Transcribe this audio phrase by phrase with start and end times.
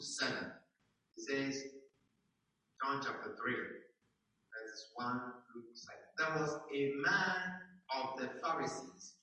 [0.00, 0.34] 7.
[1.16, 1.62] It says,
[2.82, 5.20] John chapter 3, verses 1
[5.52, 6.00] through 7.
[6.18, 7.52] There was a man
[7.94, 9.14] of the Pharisees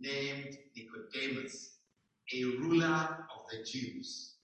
[0.00, 1.78] named Nicodemus,
[2.34, 4.34] a ruler of the Jews.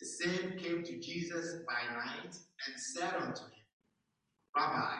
[0.00, 3.66] The same came to Jesus by night and said unto him,
[4.56, 4.94] Rabbi,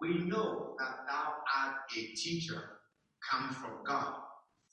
[0.00, 2.78] we know that thou art a teacher
[3.30, 4.14] come from God,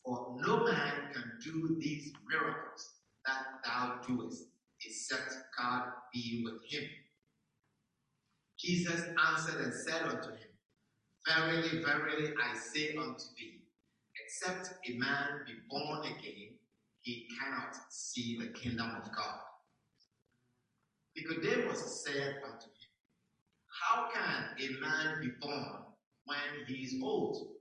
[0.03, 2.96] for no man can do these miracles
[3.27, 4.45] that thou doest,
[4.85, 5.83] except God
[6.13, 6.89] be with him.
[8.57, 10.47] Jesus answered and said unto him,
[11.27, 13.61] Verily, verily, I say unto thee,
[14.23, 16.55] except a man be born again,
[17.01, 19.39] he cannot see the kingdom of God.
[21.15, 22.93] Nicodemus said unto him,
[23.81, 25.83] How can a man be born
[26.25, 27.55] when he is old?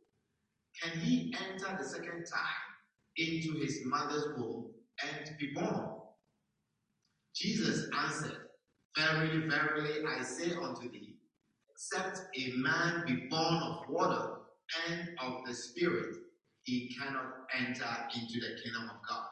[0.83, 2.67] Can he enter the second time
[3.17, 4.71] into his mother's womb
[5.05, 5.91] and be born?
[7.35, 8.37] Jesus answered,
[8.97, 11.17] Verily, verily, I say unto thee,
[11.71, 14.37] except a man be born of water
[14.89, 16.17] and of the Spirit,
[16.63, 19.27] he cannot enter into the kingdom of God.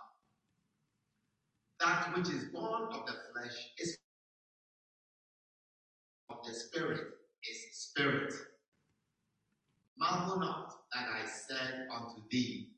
[1.81, 3.97] That which is born of the flesh is
[6.31, 7.01] of the Spirit
[7.51, 8.33] is spirit.
[9.99, 12.71] Marvel not that I said unto thee,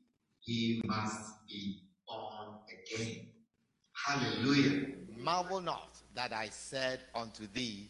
[0.45, 2.36] Ye must be born
[2.67, 3.27] again.
[3.93, 4.87] Hallelujah.
[5.17, 7.89] Marvel not that I said unto thee,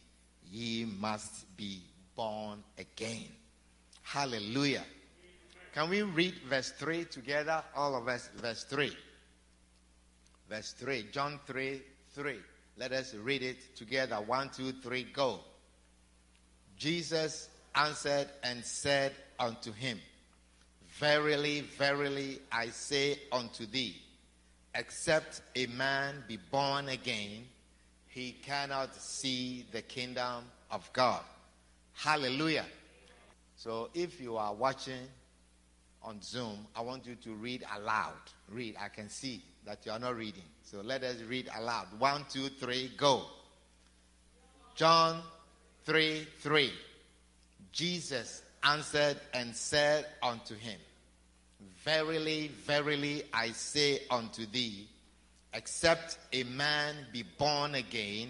[0.50, 1.84] Ye must be
[2.16, 3.28] born again.
[4.02, 4.86] Hallelujah.
[5.74, 7.62] Can we read verse 3 together?
[7.76, 8.96] All of us, verse 3.
[10.50, 11.82] Verse 3, John 3
[12.14, 12.38] 3.
[12.78, 14.16] Let us read it together.
[14.16, 15.40] One, two, three, go.
[16.78, 20.00] Jesus answered and said unto him,
[21.00, 23.96] Verily, verily, I say unto thee,
[24.78, 27.46] except a man be born again,
[28.08, 31.22] he cannot see the kingdom of God.
[31.94, 32.66] Hallelujah.
[33.56, 35.08] So if you are watching
[36.04, 38.14] on Zoom, I want you to read aloud.
[38.50, 38.76] Read.
[38.80, 40.44] I can see that you are not reading.
[40.64, 41.88] So let us read aloud.
[41.98, 43.24] One, two, three, go.
[44.76, 45.22] John
[45.86, 46.72] 3 3.
[47.72, 50.80] Jesus answered and said unto him,
[51.60, 54.88] Verily, verily, I say unto thee,
[55.54, 58.30] except a man be born again,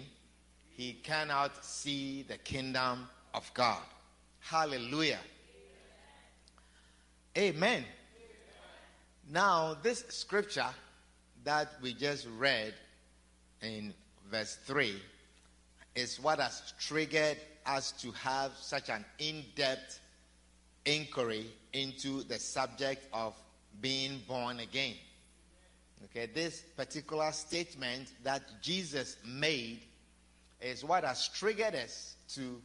[0.68, 3.82] he cannot see the kingdom of God.
[4.40, 5.18] Hallelujah.
[7.36, 7.84] Amen.
[9.30, 10.70] Now, this scripture
[11.44, 12.74] that we just read
[13.60, 13.92] in
[14.30, 15.00] verse 3
[15.94, 20.00] is what has triggered us to have such an in depth
[20.88, 23.34] inquiry into the subject of
[23.80, 24.94] being born again.
[26.04, 29.80] Okay, this particular statement that Jesus made
[30.60, 32.60] is what has triggered us to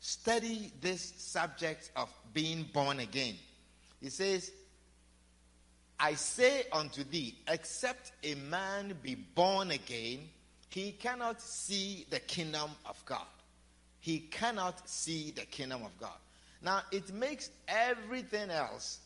[0.00, 3.34] study this subject of being born again.
[4.00, 4.50] He says,
[6.00, 10.28] I say unto thee, except a man be born again,
[10.70, 13.26] he cannot see the kingdom of God.
[14.00, 16.18] He cannot see the kingdom of God.
[16.62, 19.00] Now, it makes everything else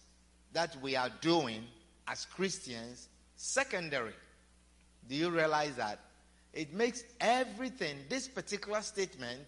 [0.52, 1.64] that we are doing
[2.06, 4.14] as Christians secondary.
[5.08, 6.00] Do you realize that?
[6.52, 9.46] It makes everything, this particular statement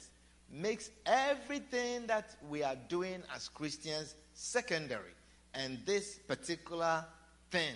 [0.50, 5.12] makes everything that we are doing as Christians secondary.
[5.54, 7.04] And this particular
[7.50, 7.74] thing,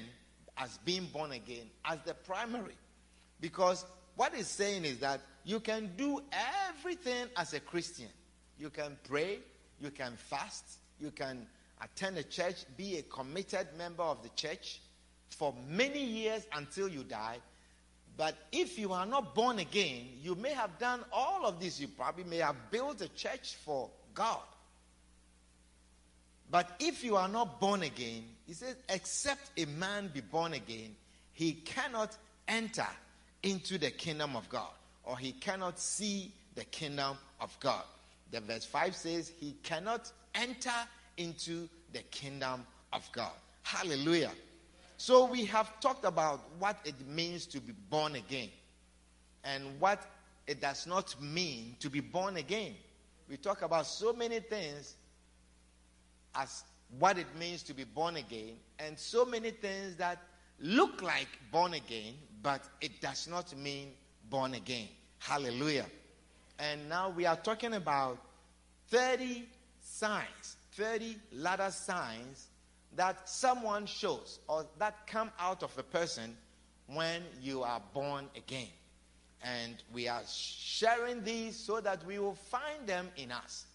[0.56, 2.76] as being born again, as the primary.
[3.40, 3.84] Because
[4.16, 6.22] what it's saying is that you can do
[6.68, 8.08] everything as a Christian.
[8.58, 9.38] You can pray,
[9.82, 10.64] you can fast,
[11.00, 11.46] you can
[11.82, 14.80] attend a church, be a committed member of the church
[15.30, 17.38] for many years until you die.
[18.16, 21.80] But if you are not born again, you may have done all of this.
[21.80, 24.42] You probably may have built a church for God.
[26.50, 30.94] But if you are not born again, he says, except a man be born again,
[31.32, 32.14] he cannot
[32.46, 32.86] enter
[33.42, 34.70] into the kingdom of God
[35.04, 37.82] or he cannot see the kingdom of God.
[38.32, 40.70] The verse 5 says, He cannot enter
[41.16, 43.32] into the kingdom of God.
[43.62, 44.32] Hallelujah.
[44.96, 48.48] So we have talked about what it means to be born again
[49.44, 50.04] and what
[50.46, 52.74] it does not mean to be born again.
[53.28, 54.96] We talk about so many things
[56.34, 56.64] as
[56.98, 60.18] what it means to be born again, and so many things that
[60.60, 63.92] look like born again, but it does not mean
[64.28, 64.88] born again.
[65.18, 65.86] Hallelujah.
[66.62, 68.18] And now we are talking about
[68.90, 69.48] 30
[69.80, 72.46] signs, 30 latter signs
[72.94, 76.36] that someone shows or that come out of a person
[76.86, 78.68] when you are born again.
[79.42, 83.66] And we are sharing these so that we will find them in us.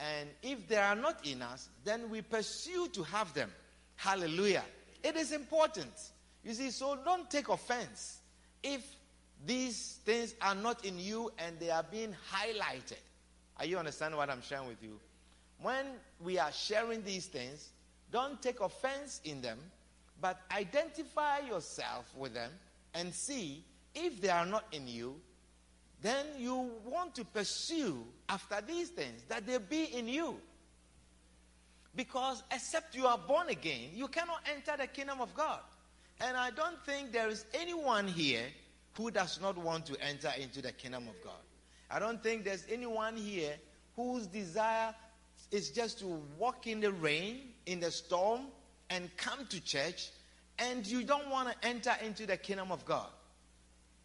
[0.00, 3.52] And if they are not in us, then we pursue to have them.
[3.94, 4.64] Hallelujah.
[5.04, 5.92] It is important.
[6.42, 8.18] You see, so don't take offense
[8.64, 8.84] if
[9.46, 13.00] these things are not in you and they are being highlighted.
[13.58, 14.98] Are you understanding what I'm sharing with you?
[15.60, 15.86] When
[16.20, 17.70] we are sharing these things,
[18.10, 19.58] don't take offense in them,
[20.20, 22.50] but identify yourself with them
[22.94, 25.16] and see if they are not in you,
[26.00, 30.36] then you want to pursue after these things, that they be in you.
[31.94, 35.60] Because except you are born again, you cannot enter the kingdom of God.
[36.20, 38.46] And I don't think there is anyone here
[38.96, 41.40] who does not want to enter into the kingdom of God.
[41.90, 43.54] I don't think there's anyone here
[43.96, 44.94] whose desire
[45.50, 46.06] is just to
[46.38, 48.42] walk in the rain, in the storm,
[48.90, 50.10] and come to church,
[50.58, 53.08] and you don't want to enter into the kingdom of God.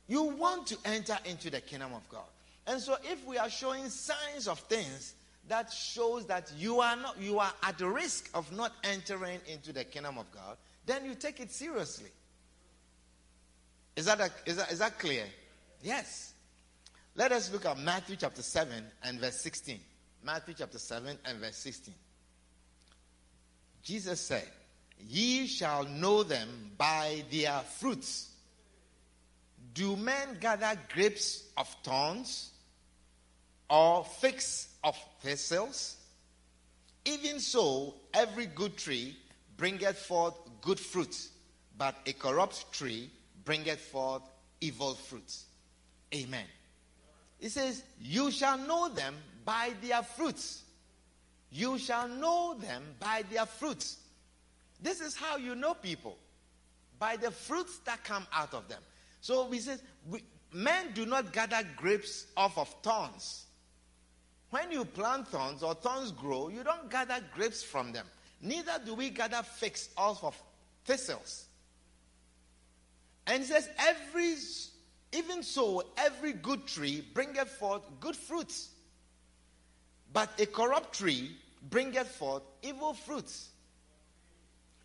[0.08, 2.26] You want to enter into the kingdom of God.
[2.66, 5.14] And so if we are showing signs of things
[5.48, 9.84] that shows that you are not you are at risk of not entering into the
[9.84, 12.10] kingdom of God, then you take it seriously.
[13.98, 15.26] Is that, a, is that, is that clear?
[15.82, 16.34] Yes.
[17.16, 18.72] Let us look at Matthew chapter 7
[19.02, 19.80] and verse 16.
[20.24, 21.96] Matthew chapter 7 and verse 16.
[23.82, 24.48] Jesus said,
[25.10, 26.48] Ye shall know them
[26.78, 28.30] by their fruits.
[29.74, 32.52] Do men gather grapes of thorns
[33.68, 35.96] or figs of thistles?
[37.04, 39.18] Even so, every good tree
[39.56, 41.16] bringeth forth good fruit,
[41.80, 43.10] but a corrupt tree
[43.48, 44.24] bringeth forth
[44.60, 45.46] evil fruits.
[46.14, 46.46] Amen.
[47.40, 49.16] He says, You shall know them
[49.46, 50.64] by their fruits.
[51.50, 54.00] You shall know them by their fruits.
[54.82, 56.18] This is how you know people
[57.00, 58.82] by the fruits that come out of them.
[59.22, 59.78] So we say,
[60.10, 63.46] we, men do not gather grapes off of thorns.
[64.50, 68.08] When you plant thorns or thorns grow, you don't gather grapes from them.
[68.42, 70.36] Neither do we gather figs off of
[70.84, 71.46] thistles.
[73.28, 74.36] And he says, every,
[75.12, 78.70] even so, every good tree bringeth forth good fruits.
[80.14, 81.36] But a corrupt tree
[81.70, 83.50] bringeth forth evil fruits.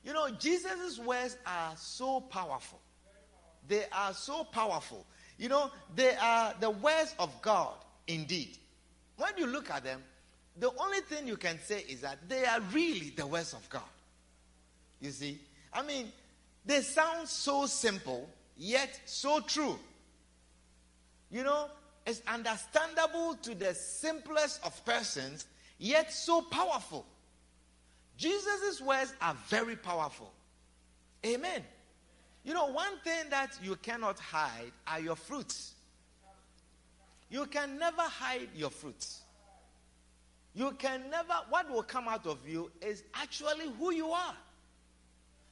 [0.04, 2.80] You know, Jesus' words are so powerful.
[3.68, 5.06] They are so powerful.
[5.38, 7.74] You know, they are the words of God
[8.08, 8.58] indeed.
[9.16, 10.02] When you look at them,
[10.58, 13.82] the only thing you can say is that they are really the words of God.
[15.00, 15.40] You see?
[15.72, 16.12] I mean,
[16.64, 19.78] they sound so simple, yet so true.
[21.30, 21.68] You know,
[22.06, 25.46] it's understandable to the simplest of persons,
[25.78, 27.06] yet so powerful.
[28.16, 30.32] Jesus' words are very powerful.
[31.24, 31.62] Amen.
[32.44, 35.74] You know, one thing that you cannot hide are your fruits.
[37.30, 39.22] You can never hide your fruits.
[40.54, 44.34] You can never, what will come out of you is actually who you are.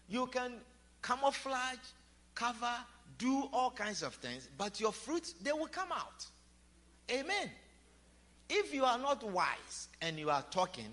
[0.09, 0.52] You can
[1.02, 1.78] camouflage,
[2.35, 2.75] cover,
[3.19, 6.26] do all kinds of things, but your fruits, they will come out.
[7.11, 7.50] Amen.
[8.49, 10.92] If you are not wise and you are talking,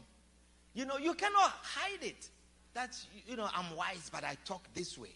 [0.74, 2.30] you know, you cannot hide it.
[2.74, 5.16] That's, you know, I'm wise, but I talk this way.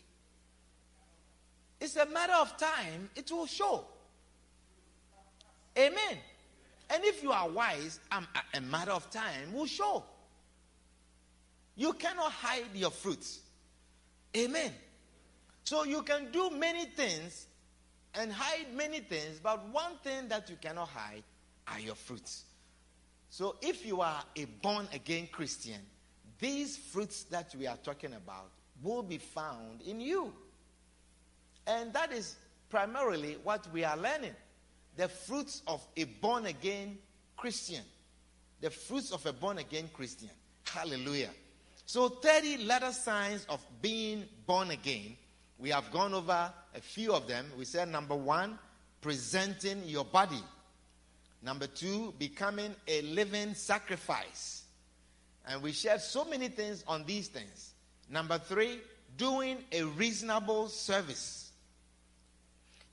[1.79, 3.85] It's a matter of time, it will show.
[5.77, 6.17] Amen.
[6.89, 10.03] And if you are wise, um, a matter of time will show.
[11.75, 13.39] You cannot hide your fruits.
[14.35, 14.71] Amen.
[15.63, 17.47] So you can do many things
[18.15, 21.23] and hide many things, but one thing that you cannot hide
[21.67, 22.43] are your fruits.
[23.29, 25.79] So if you are a born again Christian,
[26.39, 28.49] these fruits that we are talking about
[28.81, 30.33] will be found in you.
[31.67, 32.35] And that is
[32.69, 34.35] primarily what we are learning
[34.97, 36.97] the fruits of a born again
[37.37, 37.83] Christian.
[38.59, 40.29] The fruits of a born again Christian.
[40.65, 41.29] Hallelujah.
[41.91, 45.17] So, 30 letter signs of being born again.
[45.59, 47.45] We have gone over a few of them.
[47.57, 48.57] We said number one,
[49.01, 50.41] presenting your body.
[51.43, 54.63] Number two, becoming a living sacrifice.
[55.45, 57.73] And we shared so many things on these things.
[58.09, 58.79] Number three,
[59.17, 61.51] doing a reasonable service.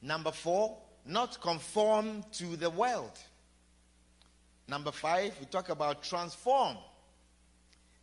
[0.02, 0.76] Number four,
[1.06, 3.16] not conform to the world.
[4.66, 6.78] Number five, we talk about transform.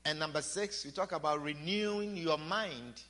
[0.06, 3.02] And number six, we talk about renewing your mind.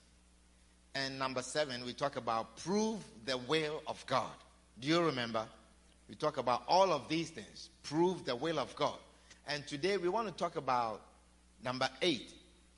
[0.96, 4.32] And number seven, we talk about prove the will of God.
[4.80, 5.46] Do you remember?
[6.08, 8.98] We talk about all of these things, prove the will of God.
[9.48, 11.02] And today we want to talk about
[11.64, 12.32] number eight.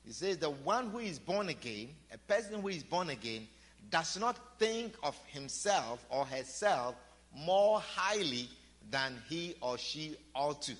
[0.04, 3.46] He says, The one who is born again, a person who is born again,
[3.90, 6.96] does not think of himself or herself
[7.36, 8.48] more highly
[8.90, 10.72] than he or she ought to.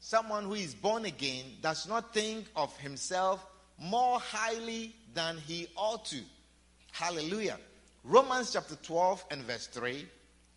[0.00, 3.44] Someone who is born again does not think of himself
[3.78, 6.20] more highly than he ought to.
[6.90, 7.58] Hallelujah.
[8.02, 10.06] Romans chapter 12 and verse 3,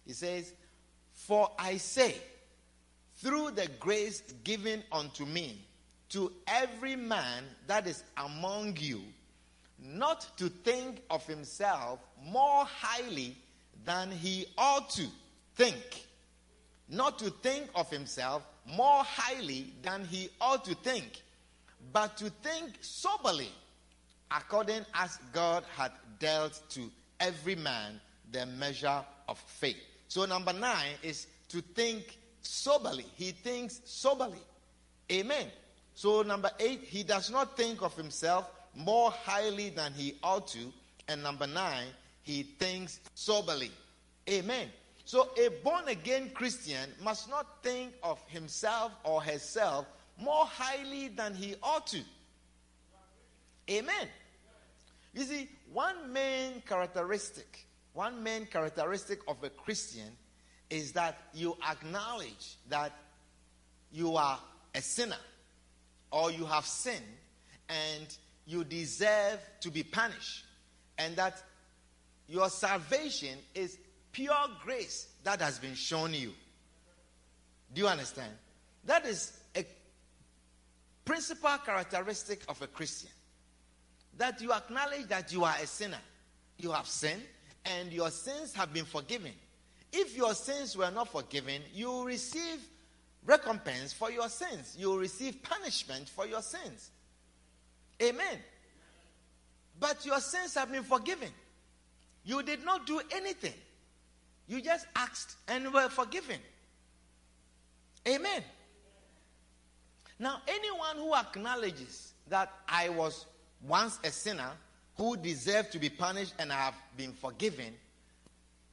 [0.05, 0.53] he says,
[1.13, 2.15] For I say,
[3.17, 5.65] through the grace given unto me,
[6.09, 9.01] to every man that is among you,
[9.77, 13.35] not to think of himself more highly
[13.83, 15.05] than he ought to
[15.55, 16.05] think.
[16.87, 21.21] Not to think of himself more highly than he ought to think,
[21.91, 23.49] but to think soberly,
[24.31, 26.89] according as God had dealt to
[27.19, 27.99] every man
[28.31, 29.77] the measure of faith.
[30.07, 33.05] So, number nine is to think soberly.
[33.15, 34.41] He thinks soberly.
[35.11, 35.47] Amen.
[35.95, 40.71] So, number eight, he does not think of himself more highly than he ought to.
[41.07, 41.87] And number nine,
[42.23, 43.71] he thinks soberly.
[44.29, 44.69] Amen.
[45.05, 49.85] So, a born again Christian must not think of himself or herself
[50.17, 52.01] more highly than he ought to.
[53.69, 54.07] Amen.
[55.13, 60.17] You see, one main characteristic, one main characteristic of a Christian
[60.69, 62.93] is that you acknowledge that
[63.91, 64.39] you are
[64.73, 65.17] a sinner
[66.11, 67.03] or you have sinned
[67.69, 70.43] and you deserve to be punished,
[70.97, 71.41] and that
[72.27, 73.77] your salvation is
[74.13, 76.31] pure grace that has been shown you.
[77.73, 78.31] Do you understand?
[78.85, 79.65] That is a
[81.03, 83.09] principal characteristic of a Christian.
[84.17, 85.99] That you acknowledge that you are a sinner.
[86.57, 87.23] You have sinned
[87.65, 89.31] and your sins have been forgiven.
[89.91, 92.59] If your sins were not forgiven, you receive
[93.25, 94.75] recompense for your sins.
[94.77, 96.91] You receive punishment for your sins.
[98.01, 98.37] Amen.
[99.79, 101.29] But your sins have been forgiven.
[102.25, 103.53] You did not do anything.
[104.47, 106.39] You just asked and were forgiven.
[108.07, 108.43] Amen.
[110.19, 113.25] Now, anyone who acknowledges that I was
[113.65, 114.51] once a sinner
[114.97, 117.73] who deserved to be punished and I have been forgiven,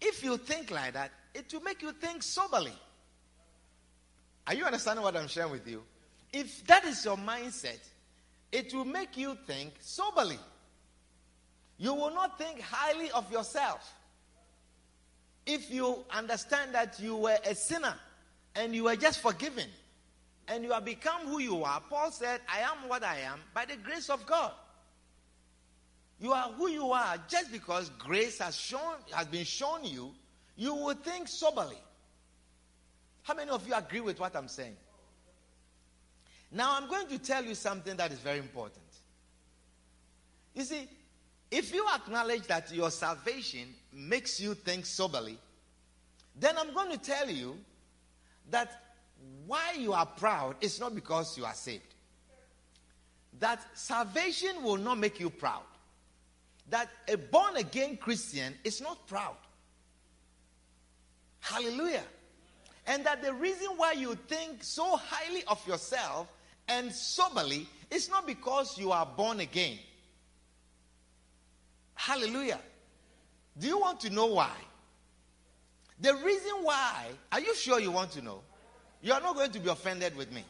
[0.00, 2.72] if you think like that, it will make you think soberly.
[4.46, 5.82] Are you understanding what I'm sharing with you?
[6.32, 7.78] If that is your mindset,
[8.50, 10.38] it will make you think soberly.
[11.78, 13.92] You will not think highly of yourself
[15.50, 17.94] if you understand that you were a sinner
[18.54, 19.66] and you were just forgiven
[20.48, 23.64] and you have become who you are, Paul said, I am what I am by
[23.64, 24.52] the grace of God.
[26.20, 30.12] You are who you are just because grace has shown has been shown you,
[30.56, 31.78] you will think soberly.
[33.22, 34.76] How many of you agree with what I'm saying?
[36.52, 38.84] Now I'm going to tell you something that is very important.
[40.54, 40.88] You see,
[41.50, 45.38] if you acknowledge that your salvation makes you think soberly,
[46.38, 47.56] then I'm going to tell you
[48.50, 48.70] that
[49.46, 51.94] why you are proud is not because you are saved.
[53.38, 55.62] That salvation will not make you proud.
[56.68, 59.36] That a born again Christian is not proud.
[61.40, 62.04] Hallelujah.
[62.86, 66.28] And that the reason why you think so highly of yourself
[66.68, 69.78] and soberly is not because you are born again.
[72.00, 72.58] Hallelujah.
[73.58, 74.56] Do you want to know why?
[76.00, 78.40] The reason why, are you sure you want to know?
[79.02, 80.42] You are not going to be offended with me.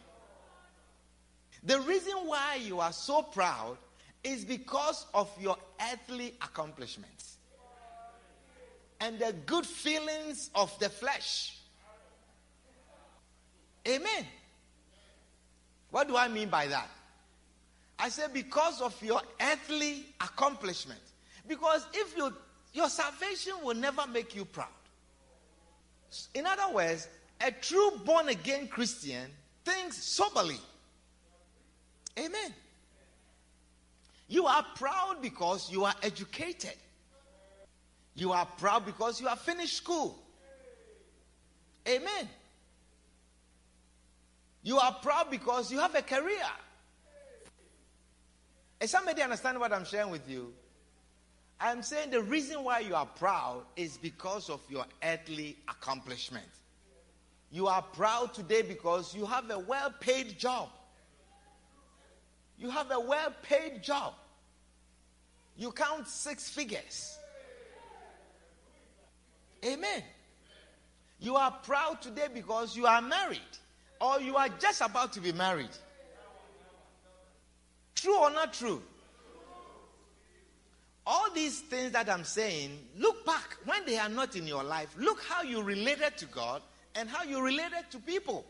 [1.65, 3.79] The reason why you are so proud
[4.23, 5.57] is because of your
[5.93, 7.39] earthly accomplishments
[9.01, 11.59] and the good feelings of the flesh.
[13.89, 14.25] Amen.
[15.91, 16.89] What do I mean by that?
[17.99, 21.01] I say because of your earthly accomplishment.
[21.51, 22.33] Because if you
[22.73, 24.69] your salvation will never make you proud.
[26.33, 27.09] In other words,
[27.41, 29.29] a true born again Christian
[29.65, 30.61] thinks soberly.
[32.17, 32.55] Amen.
[34.29, 36.77] You are proud because you are educated.
[38.15, 40.17] You are proud because you have finished school.
[41.89, 42.29] Amen.
[44.63, 46.47] You are proud because you have a career.
[48.81, 50.55] Is somebody understand what I'm sharing with you?
[51.61, 56.47] I'm saying the reason why you are proud is because of your earthly accomplishment.
[57.53, 60.71] You are proud today because you have a well paid job.
[62.59, 64.15] You have a well paid job.
[65.57, 67.19] You count six figures.
[69.63, 70.03] Amen.
[71.19, 73.41] You are proud today because you are married
[74.01, 75.77] or you are just about to be married.
[77.95, 78.81] True or not true?
[81.07, 84.95] All these things that I'm saying, look back when they are not in your life.
[84.99, 86.63] Look how you related to God
[86.95, 88.45] and how you related to people.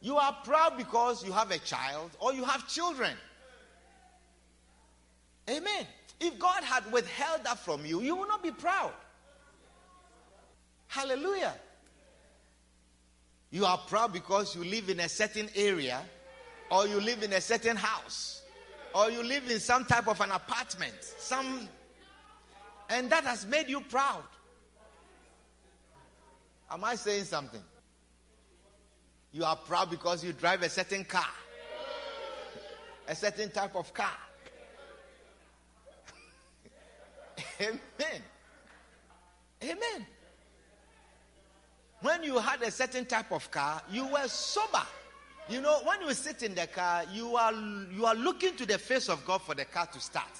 [0.00, 3.12] You are proud because you have a child or you have children.
[5.50, 5.86] Amen.
[6.20, 8.92] If God had withheld that from you, you will not be proud.
[10.88, 11.54] Hallelujah.
[13.50, 16.00] You are proud because you live in a certain area,
[16.70, 18.37] or you live in a certain house,
[18.94, 21.68] or you live in some type of an apartment, some,
[22.88, 24.22] and that has made you proud.
[26.70, 27.62] Am I saying something?
[29.32, 31.28] You are proud because you drive a certain car,
[33.06, 34.16] a certain type of car.
[37.60, 38.22] Amen.
[39.62, 40.06] Amen.
[42.00, 44.86] When you had a certain type of car, you were sober.
[45.48, 47.54] You know, when you sit in the car, you are
[47.94, 50.30] you are looking to the face of God for the car to start.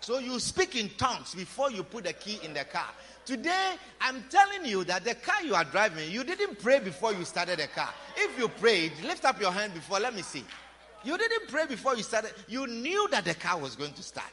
[0.00, 2.88] So you speak in tongues before you put the key in the car.
[3.24, 7.24] Today, I'm telling you that the car you are driving, you didn't pray before you
[7.24, 7.90] started the car.
[8.16, 10.44] If you prayed, lift up your hand before, let me see.
[11.04, 12.32] You didn't pray before you started.
[12.48, 14.32] You knew that the car was going to start.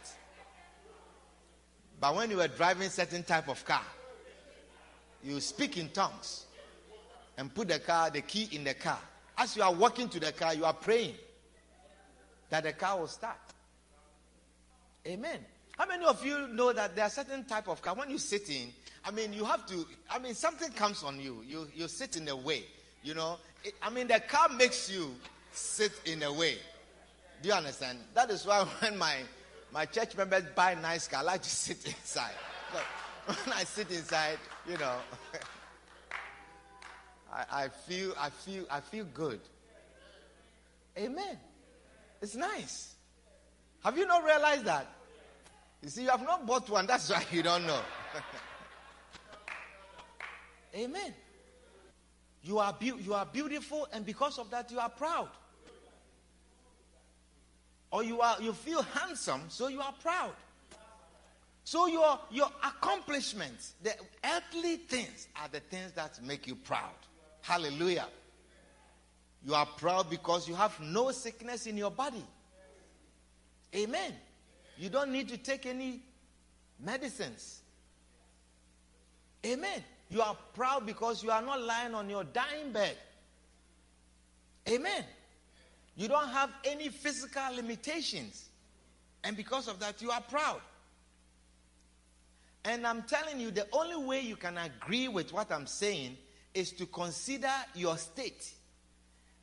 [1.99, 3.83] But when you were driving certain type of car,
[5.23, 6.45] you speak in tongues
[7.37, 8.99] and put the car, the key in the car.
[9.37, 11.13] As you are walking to the car, you are praying
[12.49, 13.37] that the car will start.
[15.05, 15.39] Amen.
[15.77, 18.49] How many of you know that there are certain type of car when you sit
[18.49, 18.69] in?
[19.05, 19.85] I mean, you have to.
[20.09, 21.43] I mean, something comes on you.
[21.47, 22.63] You you sit in a way.
[23.03, 23.37] You know.
[23.63, 25.13] It, I mean, the car makes you
[25.51, 26.57] sit in a way.
[27.41, 27.99] Do you understand?
[28.15, 29.17] That is why when my
[29.71, 32.33] my church members buy nice car, I like to sit inside.
[32.73, 34.97] But when I sit inside, you know.
[37.31, 39.39] I, I feel, I feel, I feel good.
[40.97, 41.37] Amen.
[42.21, 42.95] It's nice.
[43.83, 44.87] Have you not realized that?
[45.81, 46.87] You see, you have not bought one.
[46.87, 47.81] That's why you don't know.
[50.75, 51.13] Amen.
[52.43, 55.29] You are, you are beautiful, and because of that, you are proud.
[57.91, 60.33] Or you are you feel handsome, so you are proud.
[61.63, 66.95] So your your accomplishments, the earthly things, are the things that make you proud.
[67.41, 68.07] Hallelujah.
[69.45, 72.23] You are proud because you have no sickness in your body.
[73.75, 74.13] Amen.
[74.77, 76.01] You don't need to take any
[76.79, 77.61] medicines.
[79.45, 79.83] Amen.
[80.09, 82.97] You are proud because you are not lying on your dying bed.
[84.67, 85.03] Amen.
[85.95, 88.49] You don't have any physical limitations.
[89.23, 90.61] And because of that, you are proud.
[92.65, 96.17] And I'm telling you, the only way you can agree with what I'm saying
[96.57, 98.51] is to consider your state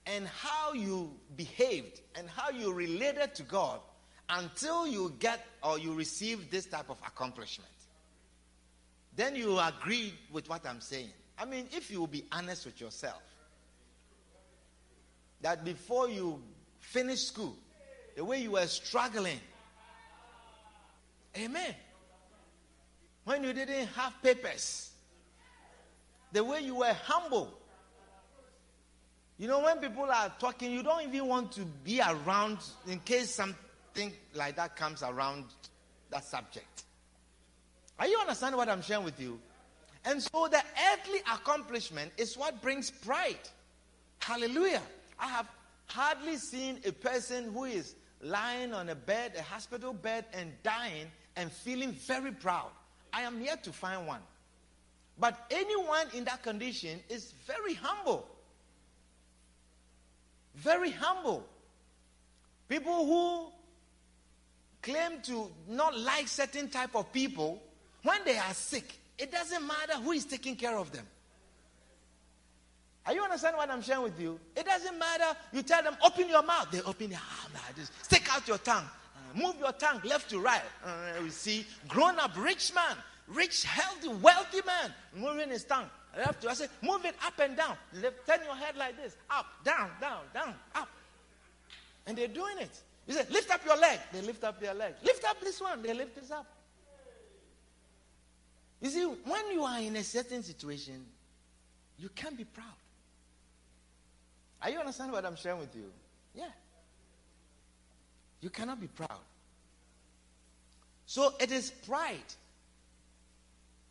[0.05, 3.79] and how you behaved and how you related to God
[4.29, 7.71] until you get or you receive this type of accomplishment.
[9.15, 11.11] Then you agree with what I'm saying.
[11.39, 13.23] I mean, if you will be honest with yourself,
[15.41, 16.43] that before you
[16.81, 17.57] finish school,
[18.17, 19.39] the way you were struggling,
[21.37, 21.77] amen.
[23.23, 24.91] When you didn't have papers,
[26.35, 27.49] the way you were humble.
[29.39, 33.33] You know, when people are talking, you don't even want to be around in case
[33.33, 35.45] something like that comes around
[36.11, 36.85] that subject.
[38.01, 39.39] Are you understanding what I'm sharing with you?
[40.05, 40.61] And so the
[40.93, 43.39] earthly accomplishment is what brings pride.
[44.19, 44.83] Hallelujah.
[45.19, 45.49] I have
[45.87, 51.07] hardly seen a person who is lying on a bed, a hospital bed, and dying
[51.37, 52.71] and feeling very proud.
[53.13, 54.21] I am yet to find one.
[55.19, 58.27] But anyone in that condition is very humble.
[60.57, 61.47] Very humble.
[62.69, 63.53] People who
[64.83, 67.63] claim to not like certain type of people,
[68.03, 71.07] when they are sick, it doesn't matter who is taking care of them.
[73.07, 74.41] Are you understand what I'm sharing with you?
[74.57, 75.37] It doesn't matter.
[75.53, 76.69] You tell them, open your mouth.
[76.71, 77.91] They open their mouth.
[78.03, 78.85] Stick out your tongue.
[78.85, 80.63] Uh, move your tongue left to right.
[80.85, 82.97] Uh, we see grown up rich man
[83.29, 85.89] rich, healthy, wealthy man moving his tongue.
[86.17, 86.51] left to.
[86.51, 87.77] I say, move it up and down.
[87.95, 90.89] Lift, turn your head like this, up, down, down, down, up.
[92.07, 92.83] And they're doing it.
[93.07, 93.99] You say, lift up your leg.
[94.13, 94.95] They lift up their leg.
[95.03, 95.83] Lift up this one.
[95.83, 96.47] They lift this up.
[98.81, 101.07] You see, when you are in a certain situation,
[101.99, 102.67] you can't be proud.
[104.61, 105.91] Are you understand what I'm sharing with you?
[106.35, 106.49] Yeah.
[108.41, 109.21] You cannot be proud.
[111.07, 112.17] So it is pride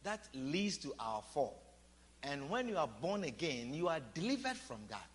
[0.04, 1.62] that leads to our fall.
[2.24, 5.06] And when you are born again, you are delivered from that.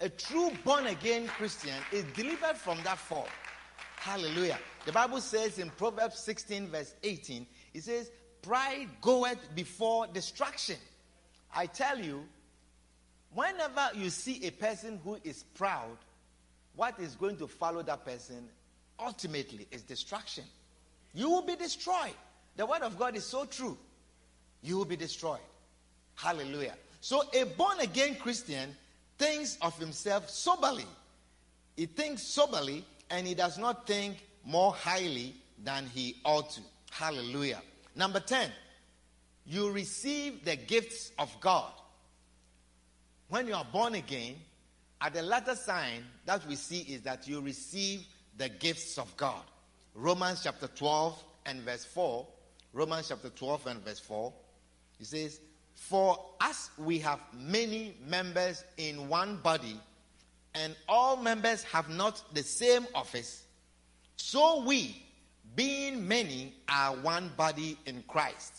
[0.00, 3.28] A true born again Christian is delivered from that fall.
[3.96, 4.58] Hallelujah.
[4.84, 10.76] The Bible says in Proverbs 16, verse 18, it says, Pride goeth before destruction.
[11.54, 12.24] I tell you,
[13.32, 15.98] whenever you see a person who is proud,
[16.74, 18.48] what is going to follow that person
[18.98, 20.44] ultimately is destruction.
[21.14, 22.14] You will be destroyed.
[22.56, 23.78] The word of God is so true.
[24.62, 25.40] You will be destroyed.
[26.14, 26.74] Hallelujah.
[27.00, 28.76] So a born again Christian
[29.18, 30.86] thinks of himself soberly.
[31.76, 36.60] He thinks soberly and he does not think more highly than he ought to.
[36.90, 37.62] Hallelujah.
[37.94, 38.50] Number 10,
[39.46, 41.72] you receive the gifts of God.
[43.28, 44.36] When you are born again,
[45.00, 49.42] at the latter sign that we see is that you receive the gifts of God.
[49.94, 52.26] Romans chapter 12 and verse 4.
[52.72, 54.32] Romans chapter 12 and verse 4.
[55.02, 55.40] He says,
[55.74, 59.80] For as we have many members in one body,
[60.54, 63.42] and all members have not the same office,
[64.14, 65.02] so we,
[65.56, 68.52] being many, are one body in Christ,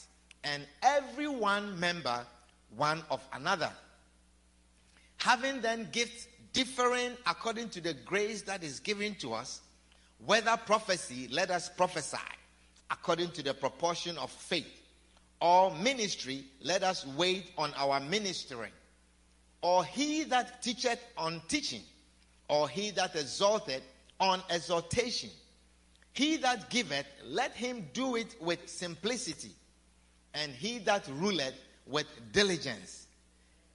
[0.43, 2.25] and every one member
[2.75, 3.71] one of another.
[5.19, 9.61] Having then gifts differing according to the grace that is given to us,
[10.25, 12.17] whether prophecy, let us prophesy
[12.91, 14.82] according to the proportion of faith,
[15.43, 18.71] or ministry, let us wait on our ministering,
[19.61, 21.81] or he that teacheth on teaching,
[22.47, 23.83] or he that exalteth
[24.21, 25.29] on exhortation.
[26.13, 29.51] He that giveth, let him do it with simplicity,
[30.33, 31.55] and he that ruleth
[31.87, 33.07] with diligence.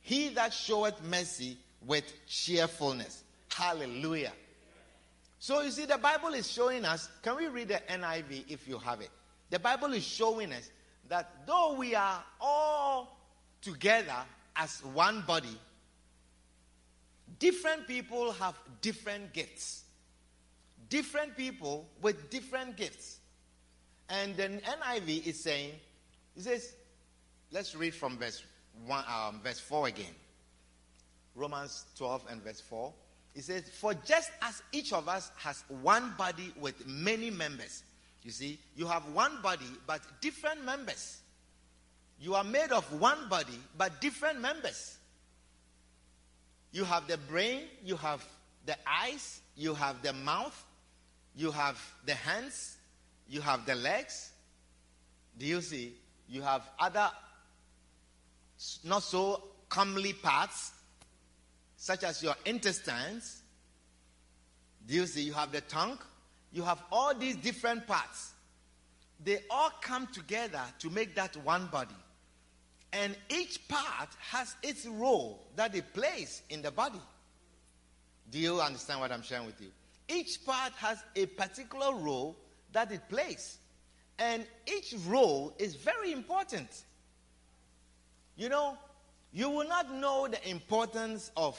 [0.01, 3.25] He that showeth mercy with cheerfulness.
[3.55, 4.33] Hallelujah.
[5.39, 7.11] So you see, the Bible is showing us.
[7.23, 9.11] Can we read the NIV if you have it?
[9.51, 10.71] The Bible is showing us
[11.09, 13.19] that though we are all
[13.61, 14.17] together
[14.57, 15.59] as one body,
[17.39, 19.85] different people have different gifts.
[20.89, 23.19] Different people with different gifts.
[24.09, 25.73] And then NIV is saying,
[26.37, 26.75] it says,
[27.53, 28.43] let's read from verse
[28.87, 30.15] one, um, verse four again.
[31.39, 32.93] Romans 12 and verse 4.
[33.35, 37.85] It says, For just as each of us has one body with many members,
[38.29, 41.23] you see, you have one body but different members.
[42.21, 44.99] You are made of one body but different members.
[46.71, 48.23] You have the brain, you have
[48.67, 50.63] the eyes, you have the mouth,
[51.35, 52.77] you have the hands,
[53.31, 54.31] you have the legs.
[55.39, 55.95] Do you see?
[56.29, 57.09] You have other
[58.85, 60.73] not so comely parts
[61.79, 63.41] such as your intestines.
[64.87, 65.23] Do you see?
[65.23, 65.99] You have the tongue.
[66.53, 68.33] You have all these different parts.
[69.25, 71.95] They all come together to make that one body.
[72.93, 77.01] And each part has its role that it plays in the body.
[78.31, 79.69] Do you understand what I'm sharing with you?
[80.09, 82.37] Each part has a particular role
[82.73, 83.59] that it plays.
[84.19, 86.85] And each role is very important.
[88.37, 88.79] You know,
[89.33, 91.59] you will not know the importance of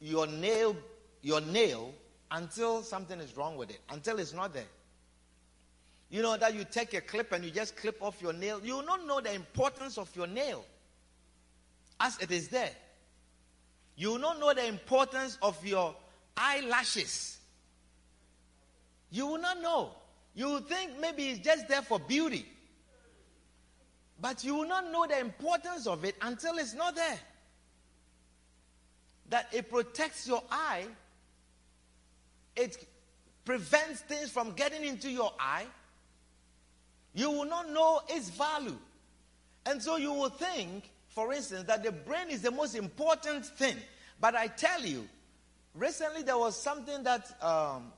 [0.00, 0.76] your nail,
[1.22, 1.92] your nail
[2.30, 4.66] until something is wrong with it, until it's not there.
[6.10, 8.60] You know that you take a clip and you just clip off your nail.
[8.62, 10.64] You will not know the importance of your nail
[12.00, 12.70] as it is there.
[13.96, 15.94] You will not know the importance of your
[16.36, 17.38] eyelashes.
[19.10, 19.90] You will not know.
[20.34, 22.46] You will think maybe it's just there for beauty.
[24.20, 27.18] But you will not know the importance of it until it's not there.
[29.30, 30.86] That it protects your eye,
[32.58, 32.86] it
[33.44, 35.66] prevents things from getting into your eye.
[37.14, 38.76] You will not know its value.
[39.64, 43.76] And so you will think, for instance, that the brain is the most important thing.
[44.20, 45.08] But I tell you,
[45.74, 47.92] recently there was something that, um,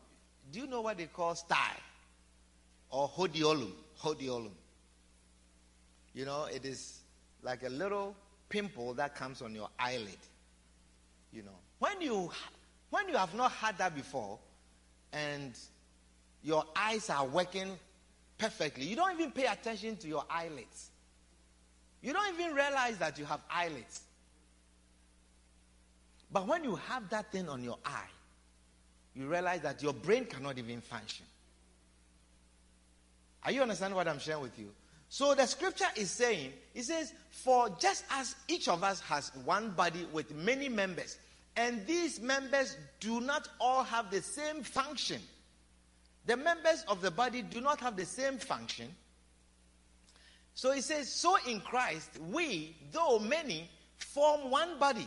[0.52, 1.56] do you know what they call stye?
[2.90, 3.72] Or hordeolum?
[4.00, 4.52] Hordeolum.
[6.14, 7.00] You know, it is
[7.42, 8.14] like a little
[8.48, 10.18] pimple that comes on your eyelid.
[11.32, 12.30] You know, when you
[12.90, 14.38] when you have not had that before,
[15.12, 15.52] and
[16.42, 17.78] your eyes are working
[18.38, 20.90] perfectly, you don't even pay attention to your eyelids.
[22.02, 24.00] You don't even realize that you have eyelids.
[26.32, 28.08] But when you have that thing on your eye,
[29.14, 31.26] you realize that your brain cannot even function.
[33.44, 34.70] Are you understanding what I'm sharing with you?
[35.08, 39.70] So the scripture is saying, it says, For just as each of us has one
[39.70, 41.18] body with many members,
[41.60, 45.20] and these members do not all have the same function,
[46.24, 48.88] the members of the body do not have the same function.
[50.54, 53.68] So he says, So in Christ, we, though many,
[53.98, 55.06] form one body,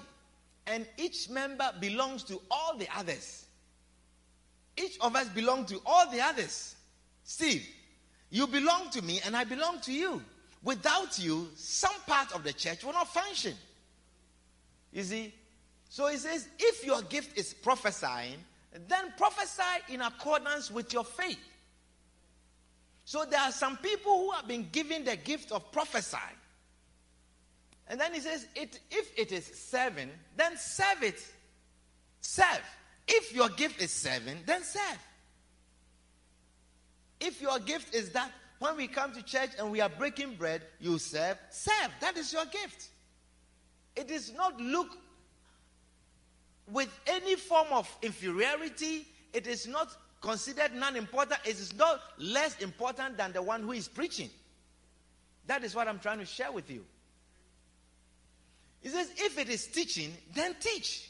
[0.67, 3.47] and each member belongs to all the others.
[4.77, 6.75] Each of us belong to all the others.
[7.23, 7.67] Steve,
[8.29, 10.21] you belong to me, and I belong to you.
[10.61, 13.55] Without you, some part of the church will not function.
[14.91, 15.33] You see?
[15.93, 18.39] So he says, if your gift is prophesying,
[18.88, 21.38] then prophesy in accordance with your faith.
[23.06, 26.39] So there are some people who have been given the gift of prophesying.
[27.88, 31.23] And then he says, it, if it is serving, then serve it.
[32.21, 32.63] Serve.
[33.08, 34.99] If your gift is serving, then serve.
[37.19, 40.63] If your gift is that when we come to church and we are breaking bread,
[40.79, 41.91] you serve, serve.
[42.01, 42.89] That is your gift.
[43.95, 44.97] It is not look
[46.71, 49.08] with any form of inferiority.
[49.34, 49.89] It is not
[50.21, 51.39] considered non important.
[51.45, 54.30] It is not less important than the one who is preaching.
[55.47, 56.86] That is what I'm trying to share with you.
[58.82, 61.10] He says, if it is teaching, then teach.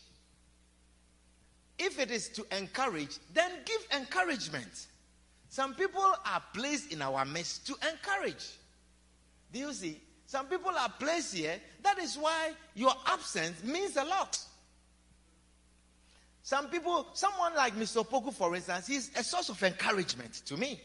[1.80, 4.88] If it is to encourage, then give encouragement.
[5.50, 8.46] Some people are placed in our midst to encourage.
[9.52, 10.00] Do you see?
[10.26, 11.60] Some people are placed here.
[11.84, 14.40] That is why your absence means a lot.
[16.44, 18.06] Some people, someone like Mr.
[18.06, 20.82] Poku, for instance, he's a source of encouragement to me.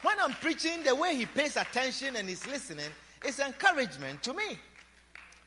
[0.00, 2.90] When I'm preaching, the way he pays attention and is listening
[3.26, 4.58] is encouragement to me.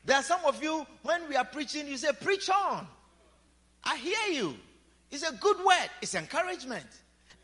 [0.04, 2.86] There are some of you, when we are preaching, you say, Preach on.
[3.82, 4.54] I hear you.
[5.10, 6.86] It's a good word, it's encouragement.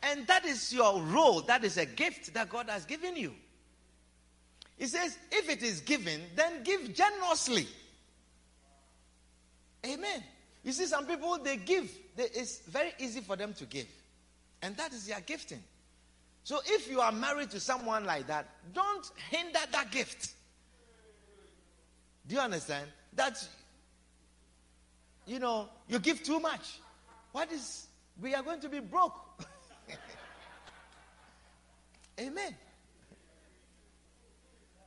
[0.01, 3.33] And that is your role, that is a gift that God has given you.
[4.77, 7.67] He says, If it is given, then give generously.
[9.85, 10.23] Amen.
[10.63, 11.91] You see, some people, they give.
[12.15, 13.87] They, it's very easy for them to give.
[14.61, 15.61] And that is their gifting.
[16.43, 20.33] So if you are married to someone like that, don't hinder that gift.
[22.27, 22.87] Do you understand?
[23.13, 23.45] That,
[25.25, 26.79] you know, you give too much.
[27.31, 27.87] What is,
[28.21, 29.15] we are going to be broke.
[32.19, 32.55] Amen.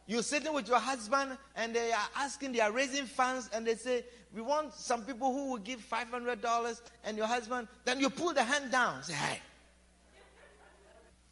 [0.06, 3.74] You're sitting with your husband and they are asking, they are raising funds and they
[3.74, 4.04] say,
[4.36, 8.44] We want some people who will give $500 and your husband, then you pull the
[8.44, 9.02] hand down.
[9.02, 9.40] Say, Hey.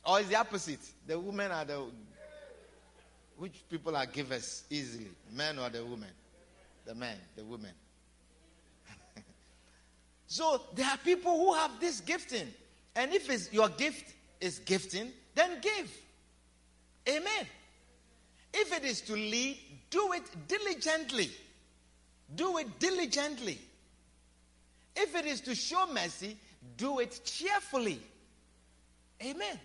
[0.07, 0.81] Or it's the opposite.
[1.07, 1.85] The women are the,
[3.37, 6.09] which people are givers easily, men or the women?
[6.87, 7.73] The men, the women.
[10.27, 12.49] so there are people who have this gifting.
[12.97, 15.93] And if it's your gift is gifting, then give.
[17.07, 17.47] Amen.
[18.55, 19.59] If it is to lead,
[19.91, 21.31] do it diligently.
[22.35, 23.59] Do it diligently.
[24.97, 26.37] If it is to show mercy,
[26.77, 28.01] do it cheerfully.
[29.23, 29.59] Amen.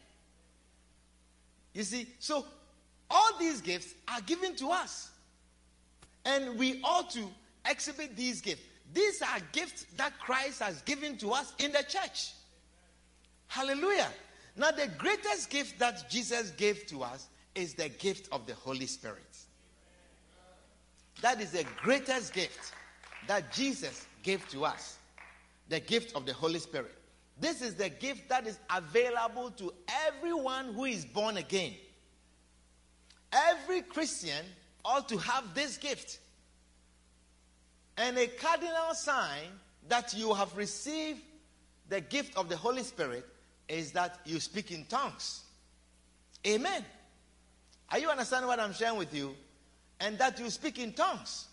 [1.74, 2.46] You see, so
[3.10, 5.10] all these gifts are given to us.
[6.26, 7.24] And we ought to
[7.70, 8.62] exhibit these gifts.
[8.94, 12.32] These are gifts that Christ has given to us in the church.
[13.48, 14.08] Hallelujah.
[14.56, 18.88] Now, the greatest gift that Jesus gave to us is the gift of the Holy
[18.88, 19.38] Spirit.
[21.22, 22.74] That is the greatest gift
[23.28, 24.98] that Jesus gave to us
[25.68, 26.96] the gift of the Holy Spirit.
[27.40, 29.74] This is the gift that is available to
[30.08, 31.74] everyone who is born again.
[33.32, 34.46] Every Christian
[34.84, 36.20] ought to have this gift.
[37.98, 39.48] And a cardinal sign
[39.88, 41.22] that you have received
[41.90, 43.26] the gift of the Holy Spirit
[43.68, 45.44] is that you speak in tongues.
[46.46, 46.84] Amen.
[47.90, 49.36] Are you understanding what I'm sharing with you?
[50.00, 51.48] And that you speak in tongues.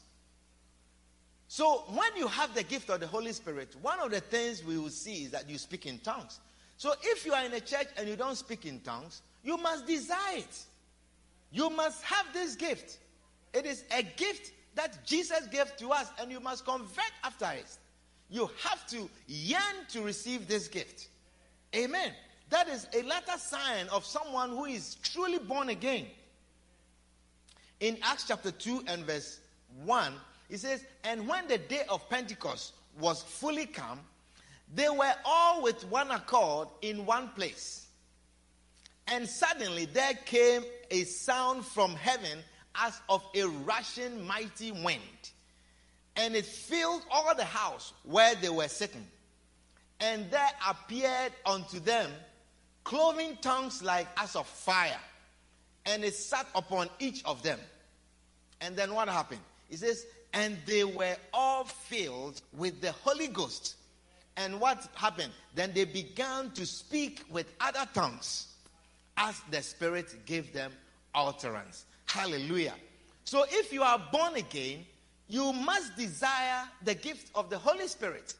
[1.49, 4.79] So, when you have the gift of the Holy Spirit, one of the things we
[4.79, 6.41] will see is that you speak in tongues.
[6.77, 9.87] So, if you are in a church and you don't speak in tongues, you must
[9.87, 10.65] desire it.
[11.53, 12.99] You must have this gift.
[13.55, 17.79] It is a gift that Jesus gave to us, and you must convert after it.
[18.29, 21.09] You have to yearn to receive this gift.
[21.75, 22.13] Amen.
[22.51, 26.07] That is a latter sign of someone who is truly born again.
[27.81, 29.41] In Acts chapter 2 and verse
[29.85, 30.13] 1,
[30.49, 34.01] it says, And when the day of Pentecost was fully come,
[34.75, 37.87] they were all with one accord in one place.
[39.09, 42.39] And suddenly there came a sound from heaven
[42.75, 45.01] as of a rushing mighty wind,
[46.17, 49.07] and it filled all the house where they were sitting.
[50.01, 52.11] And there appeared unto them
[52.85, 55.01] cloven tongues like as of fire,
[55.87, 57.59] and it sat upon each of them.
[58.61, 59.41] And then what happened?
[59.71, 63.77] It says, and they were all filled with the Holy Ghost.
[64.37, 65.33] And what happened?
[65.55, 68.49] Then they began to speak with other tongues
[69.17, 70.73] as the Spirit gave them
[71.15, 71.87] utterance.
[72.07, 72.75] Hallelujah.
[73.25, 74.85] So if you are born again,
[75.29, 78.35] you must desire the gift of the Holy Spirit.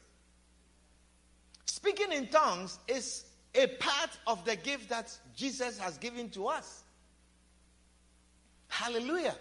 [1.65, 6.83] Speaking in tongues is a part of the gift that Jesus has given to us.
[8.67, 9.35] Hallelujah.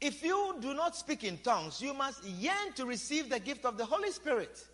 [0.00, 3.78] If you do not speak in tongues, you must yearn to receive the gift of
[3.78, 4.64] the Holy Spirit.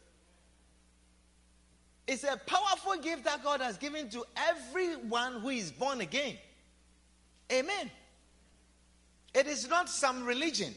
[2.07, 6.39] It's a powerful gift that God has given to everyone who is born again.
[7.53, 7.91] Amen.
[9.35, 10.75] It is not some religion.